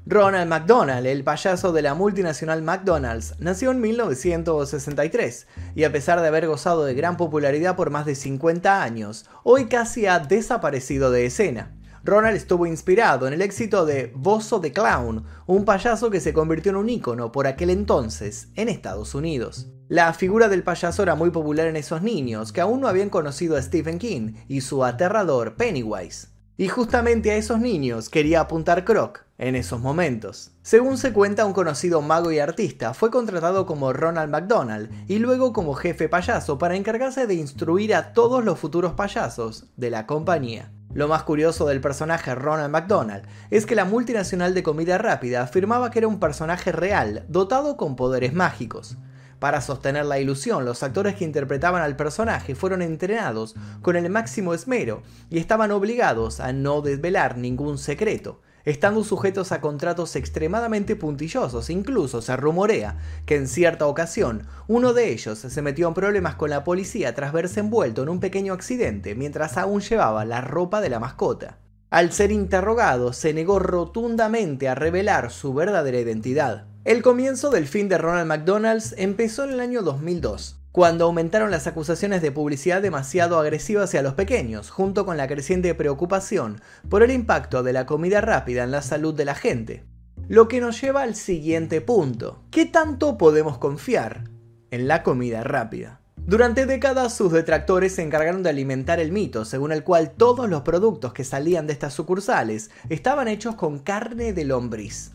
Ronald 0.06 0.48
McDonald, 0.48 1.06
el 1.06 1.22
payaso 1.22 1.72
de 1.72 1.82
la 1.82 1.94
multinacional 1.94 2.62
McDonald's, 2.62 3.34
nació 3.38 3.70
en 3.70 3.80
1963 3.80 5.46
y 5.74 5.84
a 5.84 5.92
pesar 5.92 6.20
de 6.20 6.28
haber 6.28 6.46
gozado 6.46 6.84
de 6.84 6.94
gran 6.94 7.16
popularidad 7.16 7.76
por 7.76 7.90
más 7.90 8.06
de 8.06 8.14
50 8.14 8.82
años, 8.82 9.26
hoy 9.44 9.66
casi 9.66 10.06
ha 10.06 10.18
desaparecido 10.18 11.10
de 11.10 11.26
escena. 11.26 11.77
Ronald 12.08 12.36
estuvo 12.36 12.66
inspirado 12.66 13.26
en 13.26 13.34
el 13.34 13.42
éxito 13.42 13.84
de 13.84 14.10
Bozo 14.16 14.60
the 14.62 14.72
Clown, 14.72 15.24
un 15.46 15.64
payaso 15.66 16.08
que 16.08 16.20
se 16.20 16.32
convirtió 16.32 16.70
en 16.70 16.76
un 16.76 16.88
ícono 16.88 17.30
por 17.30 17.46
aquel 17.46 17.68
entonces 17.68 18.48
en 18.54 18.70
Estados 18.70 19.14
Unidos. 19.14 19.68
La 19.88 20.14
figura 20.14 20.48
del 20.48 20.62
payaso 20.62 21.02
era 21.02 21.14
muy 21.14 21.30
popular 21.30 21.66
en 21.66 21.76
esos 21.76 22.00
niños 22.02 22.50
que 22.50 22.62
aún 22.62 22.80
no 22.80 22.88
habían 22.88 23.10
conocido 23.10 23.56
a 23.56 23.62
Stephen 23.62 23.98
King 23.98 24.34
y 24.48 24.62
su 24.62 24.84
aterrador 24.84 25.56
Pennywise. 25.56 26.37
Y 26.60 26.66
justamente 26.66 27.30
a 27.30 27.36
esos 27.36 27.60
niños 27.60 28.08
quería 28.08 28.40
apuntar 28.40 28.84
Croc 28.84 29.22
en 29.38 29.54
esos 29.54 29.80
momentos. 29.80 30.50
Según 30.62 30.98
se 30.98 31.12
cuenta, 31.12 31.46
un 31.46 31.52
conocido 31.52 32.02
mago 32.02 32.32
y 32.32 32.40
artista 32.40 32.94
fue 32.94 33.12
contratado 33.12 33.64
como 33.64 33.92
Ronald 33.92 34.28
McDonald 34.28 34.90
y 35.06 35.20
luego 35.20 35.52
como 35.52 35.74
jefe 35.74 36.08
payaso 36.08 36.58
para 36.58 36.74
encargarse 36.74 37.28
de 37.28 37.34
instruir 37.34 37.94
a 37.94 38.12
todos 38.12 38.44
los 38.44 38.58
futuros 38.58 38.94
payasos 38.94 39.66
de 39.76 39.90
la 39.90 40.06
compañía. 40.06 40.72
Lo 40.92 41.06
más 41.06 41.22
curioso 41.22 41.64
del 41.64 41.80
personaje 41.80 42.34
Ronald 42.34 42.72
McDonald 42.72 43.24
es 43.50 43.64
que 43.64 43.76
la 43.76 43.84
multinacional 43.84 44.52
de 44.52 44.64
comida 44.64 44.98
rápida 44.98 45.42
afirmaba 45.42 45.92
que 45.92 46.00
era 46.00 46.08
un 46.08 46.18
personaje 46.18 46.72
real, 46.72 47.24
dotado 47.28 47.76
con 47.76 47.94
poderes 47.94 48.34
mágicos. 48.34 48.96
Para 49.38 49.60
sostener 49.60 50.04
la 50.04 50.18
ilusión, 50.18 50.64
los 50.64 50.82
actores 50.82 51.14
que 51.14 51.24
interpretaban 51.24 51.82
al 51.82 51.94
personaje 51.94 52.56
fueron 52.56 52.82
entrenados 52.82 53.54
con 53.82 53.94
el 53.94 54.10
máximo 54.10 54.52
esmero 54.52 55.02
y 55.30 55.38
estaban 55.38 55.70
obligados 55.70 56.40
a 56.40 56.52
no 56.52 56.82
desvelar 56.82 57.38
ningún 57.38 57.78
secreto, 57.78 58.40
estando 58.64 59.04
sujetos 59.04 59.52
a 59.52 59.60
contratos 59.60 60.16
extremadamente 60.16 60.96
puntillosos. 60.96 61.70
Incluso 61.70 62.20
se 62.20 62.36
rumorea 62.36 62.98
que 63.26 63.36
en 63.36 63.46
cierta 63.46 63.86
ocasión 63.86 64.46
uno 64.66 64.92
de 64.92 65.12
ellos 65.12 65.38
se 65.38 65.62
metió 65.62 65.86
en 65.86 65.94
problemas 65.94 66.34
con 66.34 66.50
la 66.50 66.64
policía 66.64 67.14
tras 67.14 67.32
verse 67.32 67.60
envuelto 67.60 68.02
en 68.02 68.08
un 68.08 68.18
pequeño 68.18 68.52
accidente 68.52 69.14
mientras 69.14 69.56
aún 69.56 69.80
llevaba 69.82 70.24
la 70.24 70.40
ropa 70.40 70.80
de 70.80 70.90
la 70.90 70.98
mascota. 70.98 71.58
Al 71.90 72.12
ser 72.12 72.32
interrogado, 72.32 73.14
se 73.14 73.32
negó 73.32 73.60
rotundamente 73.60 74.68
a 74.68 74.74
revelar 74.74 75.30
su 75.30 75.54
verdadera 75.54 75.98
identidad. 75.98 76.67
El 76.84 77.02
comienzo 77.02 77.50
del 77.50 77.66
fin 77.66 77.88
de 77.88 77.98
Ronald 77.98 78.28
McDonald's 78.28 78.94
empezó 78.96 79.44
en 79.44 79.50
el 79.50 79.60
año 79.60 79.82
2002 79.82 80.58
cuando 80.70 81.06
aumentaron 81.06 81.50
las 81.50 81.66
acusaciones 81.66 82.22
de 82.22 82.30
publicidad 82.30 82.80
demasiado 82.80 83.40
agresiva 83.40 83.82
hacia 83.82 84.00
los 84.00 84.14
pequeños, 84.14 84.70
junto 84.70 85.04
con 85.04 85.16
la 85.16 85.26
creciente 85.26 85.74
preocupación 85.74 86.60
por 86.88 87.02
el 87.02 87.10
impacto 87.10 87.64
de 87.64 87.72
la 87.72 87.84
comida 87.84 88.20
rápida 88.20 88.62
en 88.62 88.70
la 88.70 88.80
salud 88.80 89.12
de 89.12 89.24
la 89.24 89.34
gente. 89.34 89.84
Lo 90.28 90.46
que 90.46 90.60
nos 90.60 90.80
lleva 90.80 91.02
al 91.02 91.16
siguiente 91.16 91.80
punto. 91.80 92.44
¿Qué 92.52 92.64
tanto 92.64 93.18
podemos 93.18 93.58
confiar 93.58 94.30
en 94.70 94.86
la 94.86 95.02
comida 95.02 95.42
rápida? 95.42 96.00
Durante 96.16 96.64
décadas 96.64 97.12
sus 97.12 97.32
detractores 97.32 97.96
se 97.96 98.02
encargaron 98.02 98.44
de 98.44 98.50
alimentar 98.50 99.00
el 99.00 99.10
mito 99.10 99.44
según 99.44 99.72
el 99.72 99.82
cual 99.82 100.12
todos 100.12 100.48
los 100.48 100.62
productos 100.62 101.12
que 101.12 101.24
salían 101.24 101.66
de 101.66 101.72
estas 101.72 101.94
sucursales 101.94 102.70
estaban 102.88 103.26
hechos 103.26 103.56
con 103.56 103.80
carne 103.80 104.32
de 104.32 104.44
lombriz. 104.44 105.12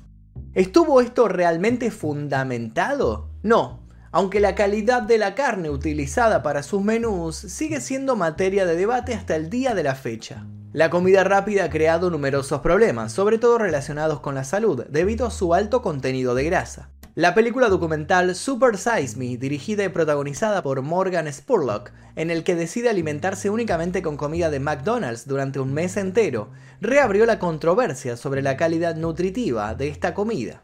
¿Estuvo 0.55 1.01
esto 1.01 1.27
realmente 1.27 1.89
fundamentado? 1.89 3.27
No, 3.41 3.79
aunque 4.11 4.39
la 4.39 4.53
calidad 4.53 5.01
de 5.01 5.17
la 5.17 5.33
carne 5.33 5.71
utilizada 5.71 6.43
para 6.43 6.61
sus 6.61 6.83
menús 6.83 7.35
sigue 7.35 7.81
siendo 7.81 8.15
materia 8.15 8.67
de 8.67 8.75
debate 8.75 9.15
hasta 9.15 9.35
el 9.35 9.49
día 9.49 9.73
de 9.73 9.81
la 9.81 9.95
fecha. 9.95 10.45
La 10.71 10.91
comida 10.91 11.23
rápida 11.23 11.63
ha 11.63 11.69
creado 11.71 12.11
numerosos 12.11 12.61
problemas, 12.61 13.11
sobre 13.11 13.39
todo 13.39 13.57
relacionados 13.57 14.19
con 14.19 14.35
la 14.35 14.43
salud, 14.43 14.85
debido 14.89 15.25
a 15.25 15.31
su 15.31 15.55
alto 15.55 15.81
contenido 15.81 16.35
de 16.35 16.43
grasa. 16.43 16.89
La 17.15 17.35
película 17.35 17.69
documental 17.69 18.33
Super 18.33 18.75
Size 18.75 19.17
Me, 19.17 19.37
dirigida 19.37 19.83
y 19.83 19.89
protagonizada 19.89 20.63
por 20.63 20.81
Morgan 20.81 21.31
Spurlock, 21.31 21.91
en 22.15 22.31
el 22.31 22.43
que 22.43 22.55
decide 22.55 22.89
alimentarse 22.89 23.51
únicamente 23.51 24.01
con 24.01 24.17
comida 24.17 24.49
de 24.49 24.59
McDonald's 24.59 25.27
durante 25.27 25.59
un 25.59 25.75
mes 25.75 25.95
entero, 25.95 26.49
reabrió 26.81 27.27
la 27.27 27.37
controversia 27.37 28.17
sobre 28.17 28.41
la 28.41 28.57
calidad 28.57 28.95
nutritiva 28.95 29.75
de 29.75 29.89
esta 29.89 30.15
comida. 30.15 30.63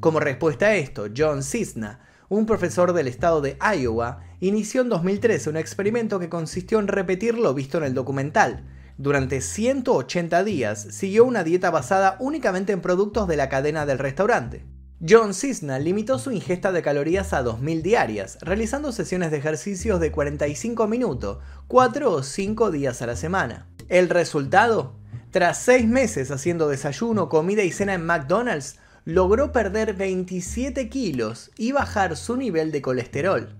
Como 0.00 0.20
respuesta 0.20 0.66
a 0.66 0.74
esto, 0.74 1.06
John 1.16 1.42
Cisna, 1.42 2.00
un 2.28 2.44
profesor 2.44 2.92
del 2.92 3.08
estado 3.08 3.40
de 3.40 3.56
Iowa 3.78 4.20
inició 4.40 4.82
en 4.82 4.90
2013 4.90 5.48
un 5.48 5.56
experimento 5.56 6.18
que 6.18 6.28
consistió 6.28 6.78
en 6.78 6.88
repetir 6.88 7.38
lo 7.38 7.54
visto 7.54 7.78
en 7.78 7.84
el 7.84 7.94
documental. 7.94 8.66
Durante 8.98 9.40
180 9.40 10.44
días 10.44 10.88
siguió 10.90 11.24
una 11.24 11.42
dieta 11.42 11.70
basada 11.70 12.18
únicamente 12.20 12.74
en 12.74 12.82
productos 12.82 13.26
de 13.28 13.38
la 13.38 13.48
cadena 13.48 13.86
del 13.86 13.98
restaurante. 13.98 14.75
John 15.06 15.34
Cisna 15.34 15.78
limitó 15.78 16.18
su 16.18 16.32
ingesta 16.32 16.72
de 16.72 16.80
calorías 16.80 17.34
a 17.34 17.44
2.000 17.44 17.82
diarias, 17.82 18.38
realizando 18.40 18.92
sesiones 18.92 19.30
de 19.30 19.36
ejercicios 19.36 20.00
de 20.00 20.10
45 20.10 20.86
minutos, 20.86 21.38
4 21.68 22.10
o 22.10 22.22
5 22.22 22.70
días 22.70 23.02
a 23.02 23.06
la 23.06 23.14
semana. 23.14 23.66
¿El 23.90 24.08
resultado? 24.08 24.94
Tras 25.32 25.58
6 25.58 25.86
meses 25.86 26.30
haciendo 26.30 26.66
desayuno, 26.68 27.28
comida 27.28 27.62
y 27.62 27.72
cena 27.72 27.92
en 27.92 28.06
McDonald's, 28.06 28.78
logró 29.04 29.52
perder 29.52 29.92
27 29.92 30.88
kilos 30.88 31.50
y 31.58 31.72
bajar 31.72 32.16
su 32.16 32.38
nivel 32.38 32.72
de 32.72 32.80
colesterol. 32.80 33.54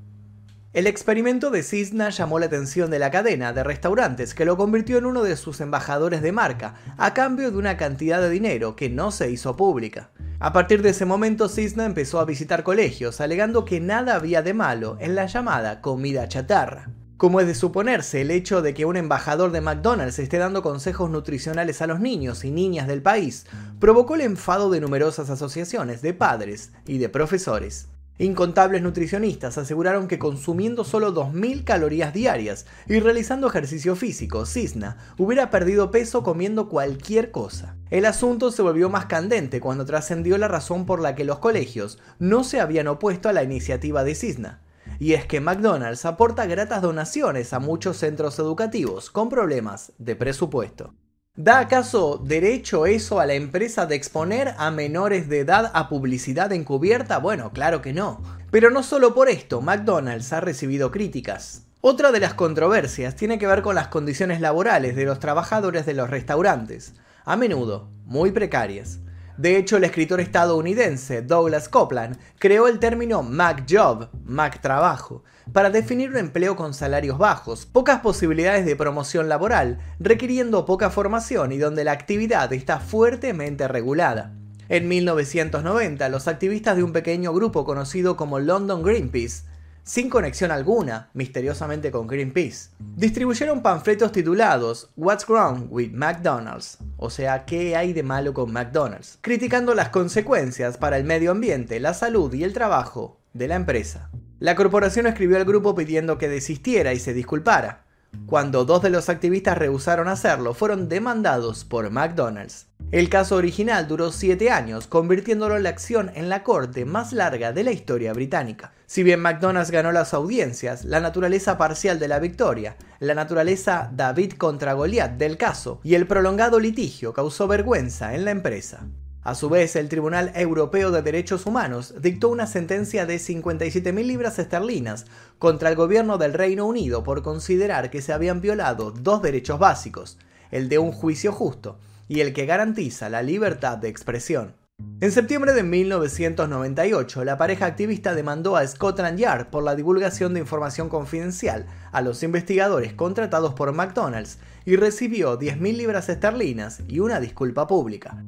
El 0.72 0.86
experimento 0.86 1.50
de 1.50 1.62
Cisna 1.62 2.08
llamó 2.08 2.38
la 2.38 2.46
atención 2.46 2.90
de 2.90 2.98
la 2.98 3.10
cadena 3.10 3.52
de 3.52 3.62
restaurantes 3.62 4.32
que 4.32 4.46
lo 4.46 4.56
convirtió 4.56 4.96
en 4.96 5.04
uno 5.04 5.22
de 5.22 5.36
sus 5.36 5.60
embajadores 5.60 6.22
de 6.22 6.32
marca, 6.32 6.76
a 6.96 7.12
cambio 7.12 7.50
de 7.50 7.58
una 7.58 7.76
cantidad 7.76 8.22
de 8.22 8.30
dinero 8.30 8.74
que 8.74 8.88
no 8.88 9.10
se 9.10 9.30
hizo 9.30 9.54
pública. 9.54 10.10
A 10.38 10.52
partir 10.52 10.82
de 10.82 10.90
ese 10.90 11.06
momento 11.06 11.48
Cisna 11.48 11.86
empezó 11.86 12.20
a 12.20 12.26
visitar 12.26 12.62
colegios, 12.62 13.22
alegando 13.22 13.64
que 13.64 13.80
nada 13.80 14.14
había 14.14 14.42
de 14.42 14.52
malo 14.52 14.98
en 15.00 15.14
la 15.14 15.24
llamada 15.24 15.80
comida 15.80 16.28
chatarra. 16.28 16.90
Como 17.16 17.40
es 17.40 17.46
de 17.46 17.54
suponerse, 17.54 18.20
el 18.20 18.30
hecho 18.30 18.60
de 18.60 18.74
que 18.74 18.84
un 18.84 18.98
embajador 18.98 19.50
de 19.50 19.62
McDonald's 19.62 20.18
esté 20.18 20.36
dando 20.36 20.62
consejos 20.62 21.08
nutricionales 21.08 21.80
a 21.80 21.86
los 21.86 22.00
niños 22.00 22.44
y 22.44 22.50
niñas 22.50 22.86
del 22.86 23.00
país 23.00 23.46
provocó 23.80 24.16
el 24.16 24.20
enfado 24.20 24.68
de 24.68 24.82
numerosas 24.82 25.30
asociaciones 25.30 26.02
de 26.02 26.12
padres 26.12 26.72
y 26.86 26.98
de 26.98 27.08
profesores. 27.08 27.88
Incontables 28.18 28.80
nutricionistas 28.80 29.58
aseguraron 29.58 30.08
que 30.08 30.18
consumiendo 30.18 30.84
solo 30.84 31.14
2.000 31.14 31.64
calorías 31.64 32.14
diarias 32.14 32.64
y 32.86 32.98
realizando 32.98 33.46
ejercicio 33.46 33.94
físico, 33.94 34.46
Cisna 34.46 34.96
hubiera 35.18 35.50
perdido 35.50 35.90
peso 35.90 36.22
comiendo 36.22 36.70
cualquier 36.70 37.30
cosa. 37.30 37.76
El 37.90 38.06
asunto 38.06 38.50
se 38.50 38.62
volvió 38.62 38.88
más 38.88 39.04
candente 39.04 39.60
cuando 39.60 39.84
trascendió 39.84 40.38
la 40.38 40.48
razón 40.48 40.86
por 40.86 41.02
la 41.02 41.14
que 41.14 41.26
los 41.26 41.40
colegios 41.40 41.98
no 42.18 42.42
se 42.42 42.58
habían 42.58 42.88
opuesto 42.88 43.28
a 43.28 43.34
la 43.34 43.42
iniciativa 43.42 44.02
de 44.02 44.14
Cisna. 44.14 44.62
Y 44.98 45.12
es 45.12 45.26
que 45.26 45.40
McDonald's 45.40 46.06
aporta 46.06 46.46
gratas 46.46 46.80
donaciones 46.80 47.52
a 47.52 47.58
muchos 47.58 47.98
centros 47.98 48.38
educativos 48.38 49.10
con 49.10 49.28
problemas 49.28 49.92
de 49.98 50.16
presupuesto. 50.16 50.94
¿Da 51.38 51.58
acaso 51.58 52.16
derecho 52.24 52.86
eso 52.86 53.20
a 53.20 53.26
la 53.26 53.34
empresa 53.34 53.84
de 53.84 53.94
exponer 53.94 54.54
a 54.56 54.70
menores 54.70 55.28
de 55.28 55.40
edad 55.40 55.70
a 55.74 55.90
publicidad 55.90 56.50
encubierta? 56.50 57.18
Bueno, 57.18 57.52
claro 57.52 57.82
que 57.82 57.92
no. 57.92 58.22
Pero 58.50 58.70
no 58.70 58.82
solo 58.82 59.14
por 59.14 59.28
esto, 59.28 59.60
McDonald's 59.60 60.32
ha 60.32 60.40
recibido 60.40 60.90
críticas. 60.90 61.66
Otra 61.82 62.10
de 62.10 62.20
las 62.20 62.32
controversias 62.32 63.16
tiene 63.16 63.38
que 63.38 63.46
ver 63.46 63.60
con 63.60 63.74
las 63.74 63.88
condiciones 63.88 64.40
laborales 64.40 64.96
de 64.96 65.04
los 65.04 65.20
trabajadores 65.20 65.84
de 65.84 65.92
los 65.92 66.08
restaurantes, 66.08 66.94
a 67.26 67.36
menudo 67.36 67.90
muy 68.06 68.30
precarias. 68.30 69.00
De 69.38 69.58
hecho, 69.58 69.76
el 69.76 69.84
escritor 69.84 70.20
estadounidense 70.20 71.20
Douglas 71.20 71.68
Copeland 71.68 72.16
creó 72.38 72.68
el 72.68 72.78
término 72.78 73.22
MacJob, 73.22 74.08
Mac 74.24 74.62
Trabajo, 74.62 75.24
para 75.52 75.68
definir 75.68 76.10
un 76.10 76.16
empleo 76.16 76.56
con 76.56 76.72
salarios 76.72 77.18
bajos, 77.18 77.66
pocas 77.66 78.00
posibilidades 78.00 78.64
de 78.64 78.76
promoción 78.76 79.28
laboral, 79.28 79.78
requiriendo 80.00 80.64
poca 80.64 80.88
formación 80.88 81.52
y 81.52 81.58
donde 81.58 81.84
la 81.84 81.92
actividad 81.92 82.50
está 82.54 82.80
fuertemente 82.80 83.68
regulada. 83.68 84.32
En 84.68 84.88
1990, 84.88 86.08
los 86.08 86.28
activistas 86.28 86.76
de 86.76 86.82
un 86.82 86.92
pequeño 86.92 87.32
grupo 87.34 87.64
conocido 87.64 88.16
como 88.16 88.38
London 88.40 88.82
Greenpeace 88.82 89.44
sin 89.86 90.10
conexión 90.10 90.50
alguna, 90.50 91.10
misteriosamente 91.14 91.92
con 91.92 92.08
Greenpeace. 92.08 92.70
Distribuyeron 92.96 93.62
panfletos 93.62 94.10
titulados 94.10 94.90
What's 94.96 95.26
Wrong 95.28 95.68
with 95.70 95.92
McDonald's? 95.92 96.78
O 96.96 97.08
sea, 97.08 97.44
¿qué 97.44 97.76
hay 97.76 97.92
de 97.92 98.02
malo 98.02 98.34
con 98.34 98.52
McDonald's? 98.52 99.18
Criticando 99.20 99.74
las 99.74 99.90
consecuencias 99.90 100.76
para 100.76 100.98
el 100.98 101.04
medio 101.04 101.30
ambiente, 101.30 101.78
la 101.78 101.94
salud 101.94 102.34
y 102.34 102.42
el 102.42 102.52
trabajo 102.52 103.20
de 103.32 103.46
la 103.46 103.54
empresa. 103.54 104.10
La 104.40 104.56
corporación 104.56 105.06
escribió 105.06 105.36
al 105.36 105.44
grupo 105.44 105.76
pidiendo 105.76 106.18
que 106.18 106.28
desistiera 106.28 106.92
y 106.92 106.98
se 106.98 107.14
disculpara. 107.14 107.84
Cuando 108.26 108.64
dos 108.64 108.82
de 108.82 108.90
los 108.90 109.08
activistas 109.08 109.56
rehusaron 109.56 110.08
hacerlo, 110.08 110.52
fueron 110.52 110.88
demandados 110.88 111.64
por 111.64 111.90
McDonald's. 111.90 112.66
El 112.92 113.08
caso 113.08 113.34
original 113.34 113.88
duró 113.88 114.12
siete 114.12 114.50
años, 114.50 114.86
convirtiéndolo 114.86 115.56
en 115.56 115.64
la 115.64 115.70
acción 115.70 116.12
en 116.14 116.28
la 116.28 116.44
corte 116.44 116.84
más 116.84 117.12
larga 117.12 117.52
de 117.52 117.64
la 117.64 117.72
historia 117.72 118.12
británica. 118.12 118.74
Si 118.86 119.02
bien 119.02 119.18
McDonald's 119.18 119.72
ganó 119.72 119.90
las 119.90 120.14
audiencias, 120.14 120.84
la 120.84 121.00
naturaleza 121.00 121.58
parcial 121.58 121.98
de 121.98 122.06
la 122.06 122.20
victoria, 122.20 122.76
la 123.00 123.14
naturaleza 123.14 123.90
David 123.92 124.34
contra 124.34 124.74
Goliat 124.74 125.16
del 125.16 125.36
caso 125.36 125.80
y 125.82 125.96
el 125.96 126.06
prolongado 126.06 126.60
litigio 126.60 127.12
causó 127.12 127.48
vergüenza 127.48 128.14
en 128.14 128.24
la 128.24 128.30
empresa. 128.30 128.86
A 129.24 129.34
su 129.34 129.48
vez, 129.48 129.74
el 129.74 129.88
Tribunal 129.88 130.30
Europeo 130.36 130.92
de 130.92 131.02
Derechos 131.02 131.44
Humanos 131.44 131.94
dictó 132.00 132.28
una 132.28 132.46
sentencia 132.46 133.04
de 133.04 133.16
57.000 133.16 134.04
libras 134.04 134.38
esterlinas 134.38 135.06
contra 135.40 135.70
el 135.70 135.74
gobierno 135.74 136.18
del 136.18 136.34
Reino 136.34 136.64
Unido 136.66 137.02
por 137.02 137.24
considerar 137.24 137.90
que 137.90 138.00
se 138.00 138.12
habían 138.12 138.40
violado 138.40 138.92
dos 138.92 139.22
derechos 139.22 139.58
básicos, 139.58 140.18
el 140.52 140.68
de 140.68 140.78
un 140.78 140.92
juicio 140.92 141.32
justo 141.32 141.80
y 142.08 142.20
el 142.20 142.32
que 142.32 142.46
garantiza 142.46 143.08
la 143.08 143.22
libertad 143.22 143.78
de 143.78 143.88
expresión. 143.88 144.54
En 145.00 145.10
septiembre 145.10 145.54
de 145.54 145.62
1998, 145.62 147.24
la 147.24 147.38
pareja 147.38 147.64
activista 147.64 148.14
demandó 148.14 148.56
a 148.56 148.66
Scotland 148.66 149.18
Yard 149.18 149.48
por 149.48 149.62
la 149.62 149.74
divulgación 149.74 150.34
de 150.34 150.40
información 150.40 150.90
confidencial 150.90 151.66
a 151.92 152.02
los 152.02 152.22
investigadores 152.22 152.92
contratados 152.92 153.54
por 153.54 153.72
McDonald's 153.72 154.38
y 154.66 154.76
recibió 154.76 155.38
10.000 155.38 155.76
libras 155.76 156.08
esterlinas 156.10 156.80
y 156.88 157.00
una 157.00 157.20
disculpa 157.20 157.66
pública. 157.66 158.22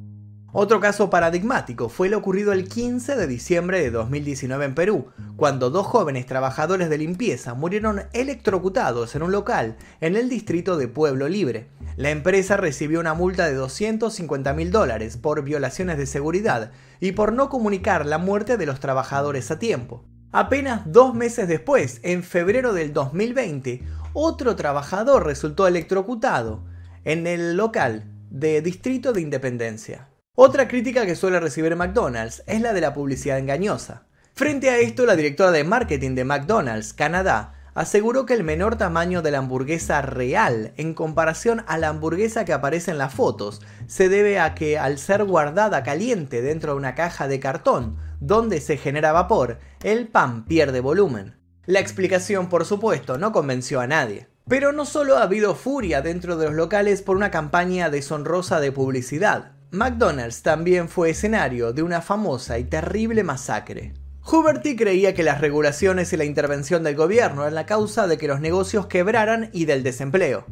Otro 0.51 0.79
caso 0.79 1.11
paradigmático 1.11 1.89
fue 1.89 2.09
lo 2.09 2.17
ocurrido 2.17 2.53
el 2.53 2.67
15 2.67 3.15
de 3.15 3.27
diciembre 3.27 3.81
de 3.81 3.91
2019 3.91 4.65
en 4.65 4.73
Perú, 4.73 5.05
cuando 5.35 5.69
dos 5.69 5.85
jóvenes 5.85 6.25
trabajadores 6.25 6.89
de 6.89 6.97
limpieza 6.97 7.53
murieron 7.53 8.01
electrocutados 8.13 9.15
en 9.15 9.21
un 9.21 9.31
local 9.31 9.77
en 10.01 10.15
el 10.15 10.27
distrito 10.27 10.75
de 10.75 10.87
Pueblo 10.87 11.29
Libre. 11.29 11.67
La 11.97 12.09
empresa 12.09 12.57
recibió 12.57 12.99
una 12.99 13.13
multa 13.13 13.45
de 13.45 13.53
250 13.53 14.53
mil 14.53 14.71
dólares 14.71 15.17
por 15.17 15.43
violaciones 15.43 15.99
de 15.99 16.07
seguridad 16.07 16.71
y 16.99 17.11
por 17.11 17.31
no 17.31 17.49
comunicar 17.49 18.07
la 18.07 18.17
muerte 18.17 18.57
de 18.57 18.65
los 18.65 18.79
trabajadores 18.79 19.51
a 19.51 19.59
tiempo. 19.59 20.03
Apenas 20.31 20.81
dos 20.91 21.13
meses 21.13 21.47
después, 21.47 21.99
en 22.01 22.23
febrero 22.23 22.73
del 22.73 22.91
2020, 22.91 23.83
otro 24.13 24.55
trabajador 24.55 25.27
resultó 25.27 25.67
electrocutado 25.67 26.65
en 27.05 27.27
el 27.27 27.55
local 27.55 28.05
de 28.31 28.63
Distrito 28.63 29.13
de 29.13 29.21
Independencia. 29.21 30.09
Otra 30.41 30.69
crítica 30.69 31.05
que 31.05 31.17
suele 31.17 31.41
recibir 31.41 31.75
McDonald's 31.75 32.43
es 32.47 32.61
la 32.61 32.71
de 32.71 32.79
la 32.79 32.93
publicidad 32.93 33.39
engañosa. 33.39 34.03
Frente 34.35 34.69
a 34.69 34.77
esto, 34.77 35.05
la 35.05 35.17
directora 35.17 35.51
de 35.51 35.65
marketing 35.65 36.15
de 36.15 36.23
McDonald's 36.23 36.93
Canadá 36.93 37.55
aseguró 37.73 38.25
que 38.25 38.35
el 38.35 38.45
menor 38.45 38.77
tamaño 38.77 39.21
de 39.21 39.31
la 39.31 39.39
hamburguesa 39.39 40.01
real 40.01 40.71
en 40.77 40.93
comparación 40.93 41.65
a 41.67 41.77
la 41.77 41.89
hamburguesa 41.89 42.45
que 42.45 42.53
aparece 42.53 42.91
en 42.91 42.99
las 42.99 43.13
fotos 43.13 43.61
se 43.87 44.07
debe 44.07 44.39
a 44.39 44.55
que 44.55 44.79
al 44.79 44.97
ser 44.97 45.25
guardada 45.25 45.83
caliente 45.83 46.41
dentro 46.41 46.71
de 46.71 46.77
una 46.77 46.95
caja 46.95 47.27
de 47.27 47.41
cartón 47.41 47.97
donde 48.21 48.61
se 48.61 48.77
genera 48.77 49.11
vapor, 49.11 49.59
el 49.83 50.07
pan 50.07 50.45
pierde 50.45 50.79
volumen. 50.79 51.35
La 51.65 51.81
explicación, 51.81 52.47
por 52.47 52.63
supuesto, 52.63 53.17
no 53.17 53.33
convenció 53.33 53.81
a 53.81 53.87
nadie. 53.87 54.29
Pero 54.47 54.71
no 54.71 54.85
solo 54.85 55.17
ha 55.17 55.23
habido 55.23 55.53
furia 55.53 56.01
dentro 56.01 56.37
de 56.37 56.45
los 56.45 56.55
locales 56.55 57.01
por 57.01 57.17
una 57.17 57.29
campaña 57.29 57.89
deshonrosa 57.89 58.61
de 58.61 58.71
publicidad. 58.71 59.58
McDonald's 59.71 60.41
también 60.41 60.89
fue 60.89 61.11
escenario 61.11 61.73
de 61.73 61.83
una 61.83 62.01
famosa 62.01 62.57
y 62.57 62.63
terrible 62.63 63.23
masacre. 63.23 63.93
Huberty 64.25 64.75
creía 64.75 65.13
que 65.13 65.21
las 65.21 65.41
regulaciones 65.41 66.11
y 66.11 66.17
la 66.17 66.25
intervención 66.25 66.83
del 66.83 66.95
gobierno 66.95 67.43
eran 67.43 67.53
la 67.53 67.67
causa 67.67 68.07
de 68.07 68.17
que 68.17 68.27
los 68.27 68.41
negocios 68.41 68.87
quebraran 68.87 69.51
y 69.53 69.65
del 69.65 69.83
desempleo. 69.83 70.47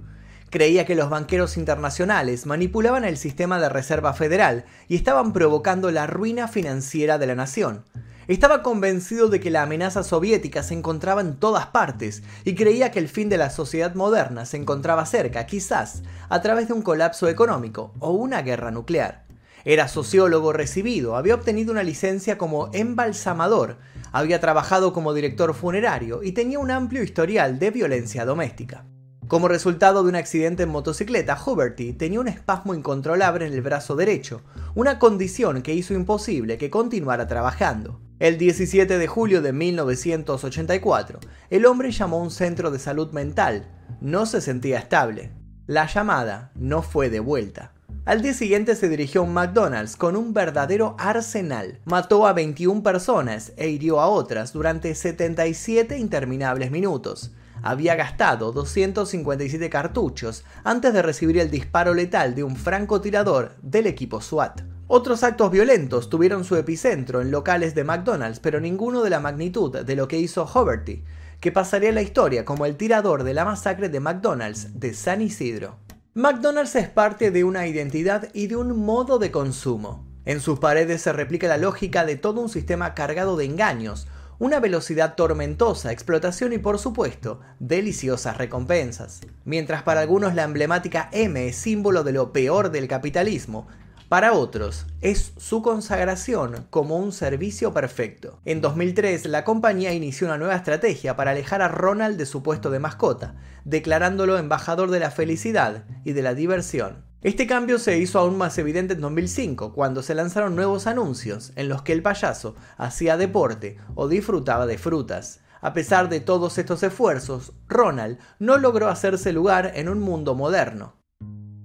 Creía 0.52 0.86
que 0.86 0.94
los 0.94 1.10
banqueros 1.10 1.58
internacionales 1.58 2.46
manipulaban 2.46 3.06
el 3.06 3.18
sistema 3.18 3.60
de 3.60 3.70
reserva 3.70 4.14
federal 4.14 4.66
y 4.88 4.96
estaban 4.96 5.34
provocando 5.34 5.90
la 5.90 6.06
ruina 6.06 6.48
financiera 6.48 7.18
de 7.18 7.26
la 7.26 7.36
nación. 7.36 7.86
Estaba 8.28 8.62
convencido 8.62 9.30
de 9.30 9.40
que 9.40 9.50
la 9.50 9.64
amenaza 9.64 10.04
soviética 10.04 10.62
se 10.62 10.74
encontraba 10.74 11.22
en 11.22 11.38
todas 11.38 11.68
partes 11.68 12.24
y 12.44 12.56
creía 12.56 12.92
que 12.92 13.00
el 13.00 13.08
fin 13.08 13.30
de 13.30 13.38
la 13.38 13.50
sociedad 13.50 13.96
moderna 13.96 14.46
se 14.46 14.58
encontraba 14.58 15.06
cerca, 15.06 15.46
quizás, 15.46 16.04
a 16.28 16.42
través 16.42 16.68
de 16.68 16.74
un 16.74 16.82
colapso 16.82 17.30
económico 17.30 17.94
o 18.00 18.12
una 18.12 18.42
guerra 18.42 18.70
nuclear. 18.70 19.24
Era 19.64 19.88
sociólogo 19.88 20.52
recibido, 20.52 21.16
había 21.16 21.36
obtenido 21.36 21.72
una 21.72 21.84
licencia 21.84 22.38
como 22.38 22.70
embalsamador, 22.74 23.78
había 24.12 24.42
trabajado 24.42 24.92
como 24.92 25.14
director 25.14 25.54
funerario 25.54 26.22
y 26.22 26.34
tenía 26.34 26.60
un 26.60 26.70
amplio 26.70 27.04
historial 27.04 27.60
de 27.60 27.72
violencia 27.72 28.26
doméstica. 28.26 28.84
Como 29.30 29.48
resultado 29.48 30.04
de 30.04 30.10
un 30.10 30.16
accidente 30.16 30.64
en 30.64 30.70
motocicleta, 30.70 31.38
Huberty 31.46 31.94
tenía 31.94 32.20
un 32.20 32.28
espasmo 32.28 32.74
incontrolable 32.74 33.46
en 33.46 33.54
el 33.54 33.62
brazo 33.62 33.96
derecho, 33.96 34.42
una 34.76 35.00
condición 35.00 35.62
que 35.62 35.74
hizo 35.74 35.94
imposible 35.94 36.58
que 36.58 36.70
continuara 36.70 37.28
trabajando. 37.28 38.02
El 38.20 38.40
17 38.40 38.98
de 38.98 39.06
julio 39.06 39.44
de 39.44 39.54
1984, 39.54 41.20
el 41.52 41.68
hombre 41.68 41.92
llamó 41.92 42.18
a 42.18 42.24
un 42.24 42.32
centro 42.32 42.72
de 42.72 42.80
salud 42.80 43.12
mental. 43.12 43.68
No 44.02 44.26
se 44.26 44.42
sentía 44.42 44.80
estable. 44.80 45.34
La 45.68 45.86
llamada 45.86 46.52
no 46.56 46.82
fue 46.82 47.12
de 47.12 47.20
vuelta. 47.20 47.74
Al 48.06 48.24
día 48.24 48.34
siguiente 48.34 48.76
se 48.76 48.90
dirigió 48.90 49.22
a 49.22 49.24
un 49.26 49.36
McDonald's 49.36 49.96
con 49.96 50.16
un 50.16 50.34
verdadero 50.34 50.96
arsenal. 50.98 51.80
Mató 51.86 52.26
a 52.26 52.34
21 52.34 52.82
personas 52.82 53.54
e 53.56 53.70
hirió 53.70 54.00
a 54.00 54.08
otras 54.08 54.52
durante 54.52 54.96
77 54.96 56.00
interminables 56.00 56.72
minutos. 56.72 57.36
Había 57.62 57.94
gastado 57.94 58.52
257 58.52 59.70
cartuchos 59.70 60.44
antes 60.64 60.92
de 60.92 61.04
recibir 61.04 61.38
el 61.38 61.52
disparo 61.52 61.94
letal 61.94 62.34
de 62.34 62.44
un 62.44 62.56
francotirador 62.56 63.58
del 63.62 63.86
equipo 63.86 64.22
SWAT. 64.22 64.77
Otros 64.90 65.24
actos 65.24 65.52
violentos 65.52 66.10
tuvieron 66.10 66.46
su 66.46 66.56
epicentro 66.56 67.20
en 67.20 67.30
locales 67.30 67.76
de 67.76 67.84
McDonald's, 67.84 68.40
pero 68.40 68.62
ninguno 68.62 69.04
de 69.04 69.10
la 69.10 69.20
magnitud 69.20 69.84
de 69.84 69.96
lo 69.98 70.08
que 70.08 70.18
hizo 70.18 70.46
Hoverty, 70.46 71.04
que 71.42 71.52
pasaría 71.52 71.90
a 71.90 71.94
la 71.94 72.02
historia 72.02 72.46
como 72.46 72.66
el 72.66 72.78
tirador 72.78 73.26
de 73.26 73.34
la 73.34 73.44
masacre 73.44 73.90
de 73.90 74.00
McDonald's 74.00 74.80
de 74.80 74.94
San 74.94 75.22
Isidro. 75.22 75.76
McDonald's 76.14 76.78
es 76.78 76.88
parte 76.88 77.32
de 77.32 77.44
una 77.44 77.68
identidad 77.68 78.30
y 78.34 78.48
de 78.48 78.56
un 78.56 78.86
modo 78.86 79.20
de 79.20 79.30
consumo. 79.30 80.08
En 80.24 80.40
sus 80.40 80.60
paredes 80.60 81.02
se 81.02 81.12
replica 81.12 81.50
la 81.50 81.58
lógica 81.58 82.06
de 82.06 82.16
todo 82.16 82.40
un 82.40 82.48
sistema 82.48 82.94
cargado 82.94 83.36
de 83.36 83.44
engaños, 83.44 84.08
una 84.40 84.62
velocidad 84.62 85.16
tormentosa, 85.16 85.92
explotación 85.92 86.54
y 86.54 86.60
por 86.60 86.80
supuesto, 86.80 87.42
deliciosas 87.60 88.38
recompensas. 88.38 89.20
Mientras 89.44 89.84
para 89.84 90.00
algunos 90.00 90.34
la 90.34 90.44
emblemática 90.44 91.10
M 91.12 91.46
es 91.46 91.58
símbolo 91.58 92.06
de 92.06 92.14
lo 92.14 92.32
peor 92.32 92.72
del 92.72 92.88
capitalismo, 92.88 93.68
para 94.10 94.32
otros, 94.32 94.86
es 95.02 95.34
su 95.36 95.62
consagración 95.62 96.66
como 96.70 96.96
un 96.96 97.12
servicio 97.12 97.74
perfecto. 97.74 98.40
En 98.46 98.62
2003, 98.62 99.26
la 99.26 99.44
compañía 99.44 99.94
inició 99.94 100.28
una 100.28 100.38
nueva 100.38 100.56
estrategia 100.56 101.18
para 101.18 101.32
alejar 101.32 101.62
a 101.62 101.68
Ronald 101.68 102.18
de 102.18 102.26
su 102.26 102.42
puesto 102.42 102.70
de 102.70 102.80
mascota, 102.80 103.36
declarándolo 103.66 104.38
embajador 104.38 104.92
de 104.92 105.02
la 105.02 105.12
felicidad 105.12 105.84
y 106.06 106.14
de 106.14 106.22
la 106.22 106.36
diversión. 106.36 107.04
Este 107.22 107.48
cambio 107.48 107.80
se 107.80 107.98
hizo 107.98 108.20
aún 108.20 108.38
más 108.38 108.58
evidente 108.58 108.94
en 108.94 109.02
2005, 109.02 109.74
cuando 109.74 110.02
se 110.02 110.16
lanzaron 110.16 110.56
nuevos 110.56 110.88
anuncios 110.88 111.52
en 111.58 111.68
los 111.68 111.82
que 111.82 111.92
el 111.92 112.02
payaso 112.02 112.56
hacía 112.78 113.18
deporte 113.18 113.78
o 113.96 114.08
disfrutaba 114.08 114.68
de 114.68 114.78
frutas. 114.78 115.42
A 115.60 115.74
pesar 115.74 116.08
de 116.08 116.22
todos 116.22 116.58
estos 116.58 116.82
esfuerzos, 116.84 117.52
Ronald 117.68 118.20
no 118.40 118.58
logró 118.58 118.88
hacerse 118.88 119.34
lugar 119.34 119.74
en 119.76 119.90
un 119.90 120.00
mundo 120.00 120.34
moderno. 120.34 120.97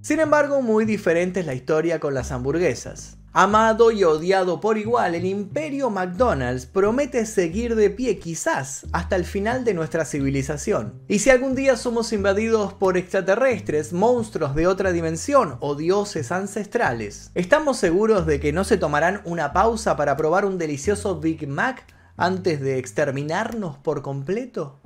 Sin 0.03 0.19
embargo, 0.19 0.63
muy 0.63 0.85
diferente 0.85 1.41
es 1.41 1.47
la 1.47 1.55
historia 1.55 2.01
con 2.01 2.13
las 2.13 2.33
hamburguesas. 2.33 3.19
Amado 3.33 3.93
y 3.93 4.03
odiado 4.03 4.61
por 4.61 4.77
igual, 4.77 5.15
el 5.15 5.25
imperio 5.25 5.91
McDonald's 5.91 6.67
promete 6.67 7.25
seguir 7.25 7.77
de 7.77 7.89
pie 7.89 8.19
quizás 8.19 8.85
hasta 8.93 9.15
el 9.15 9.25
final 9.25 9.65
de 9.65 9.75
nuestra 9.75 10.05
civilización. 10.05 11.01
Y 11.07 11.21
si 11.21 11.31
algún 11.31 11.55
día 11.55 11.77
somos 11.77 12.13
invadidos 12.13 12.75
por 12.75 12.97
extraterrestres, 12.97 13.93
monstruos 13.93 14.57
de 14.57 14.67
otra 14.67 14.91
dimensión 14.91 15.57
o 15.61 15.77
dioses 15.77 16.33
ancestrales, 16.33 17.31
¿estamos 17.37 17.77
seguros 17.77 18.27
de 18.27 18.41
que 18.41 18.53
no 18.53 18.65
se 18.65 18.79
tomarán 18.79 19.23
una 19.25 19.53
pausa 19.53 19.97
para 19.97 20.17
probar 20.17 20.45
un 20.45 20.59
delicioso 20.59 21.21
Big 21.21 21.47
Mac 21.47 21.87
antes 22.17 22.61
de 22.61 22.79
exterminarnos 22.79 23.79
por 23.79 24.03
completo? 24.03 24.81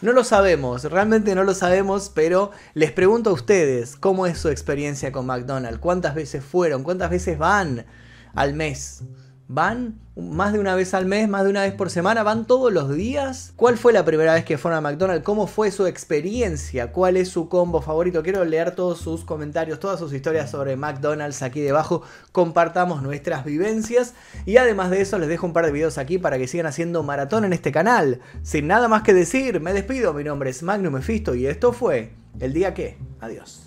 No 0.00 0.12
lo 0.12 0.22
sabemos, 0.22 0.84
realmente 0.84 1.34
no 1.34 1.42
lo 1.42 1.54
sabemos, 1.54 2.12
pero 2.14 2.52
les 2.74 2.92
pregunto 2.92 3.30
a 3.30 3.32
ustedes 3.32 3.96
cómo 3.96 4.26
es 4.28 4.38
su 4.38 4.48
experiencia 4.48 5.10
con 5.10 5.26
McDonald's, 5.26 5.80
cuántas 5.80 6.14
veces 6.14 6.44
fueron, 6.44 6.84
cuántas 6.84 7.10
veces 7.10 7.36
van 7.36 7.84
al 8.32 8.54
mes. 8.54 9.02
¿Van 9.50 9.98
más 10.14 10.52
de 10.52 10.58
una 10.58 10.74
vez 10.74 10.92
al 10.92 11.06
mes, 11.06 11.26
más 11.26 11.42
de 11.42 11.48
una 11.48 11.62
vez 11.62 11.72
por 11.72 11.88
semana? 11.88 12.22
¿Van 12.22 12.46
todos 12.46 12.70
los 12.70 12.94
días? 12.94 13.54
¿Cuál 13.56 13.78
fue 13.78 13.94
la 13.94 14.04
primera 14.04 14.34
vez 14.34 14.44
que 14.44 14.58
fueron 14.58 14.76
a 14.76 14.80
McDonald's? 14.82 15.24
¿Cómo 15.24 15.46
fue 15.46 15.70
su 15.70 15.86
experiencia? 15.86 16.92
¿Cuál 16.92 17.16
es 17.16 17.30
su 17.30 17.48
combo 17.48 17.80
favorito? 17.80 18.22
Quiero 18.22 18.44
leer 18.44 18.72
todos 18.72 19.00
sus 19.00 19.24
comentarios, 19.24 19.80
todas 19.80 20.00
sus 20.00 20.12
historias 20.12 20.50
sobre 20.50 20.76
McDonald's 20.76 21.40
aquí 21.40 21.62
debajo. 21.62 22.02
Compartamos 22.30 23.00
nuestras 23.00 23.42
vivencias. 23.46 24.12
Y 24.44 24.58
además 24.58 24.90
de 24.90 25.00
eso 25.00 25.18
les 25.18 25.30
dejo 25.30 25.46
un 25.46 25.54
par 25.54 25.64
de 25.64 25.72
videos 25.72 25.96
aquí 25.96 26.18
para 26.18 26.36
que 26.36 26.46
sigan 26.46 26.66
haciendo 26.66 27.02
maratón 27.02 27.46
en 27.46 27.54
este 27.54 27.72
canal. 27.72 28.20
Sin 28.42 28.66
nada 28.66 28.86
más 28.86 29.02
que 29.02 29.14
decir, 29.14 29.60
me 29.62 29.72
despido. 29.72 30.12
Mi 30.12 30.24
nombre 30.24 30.50
es 30.50 30.62
Magnum 30.62 30.92
Mephisto 30.92 31.34
y 31.34 31.46
esto 31.46 31.72
fue 31.72 32.12
El 32.38 32.52
Día 32.52 32.74
Que. 32.74 32.98
Adiós. 33.20 33.66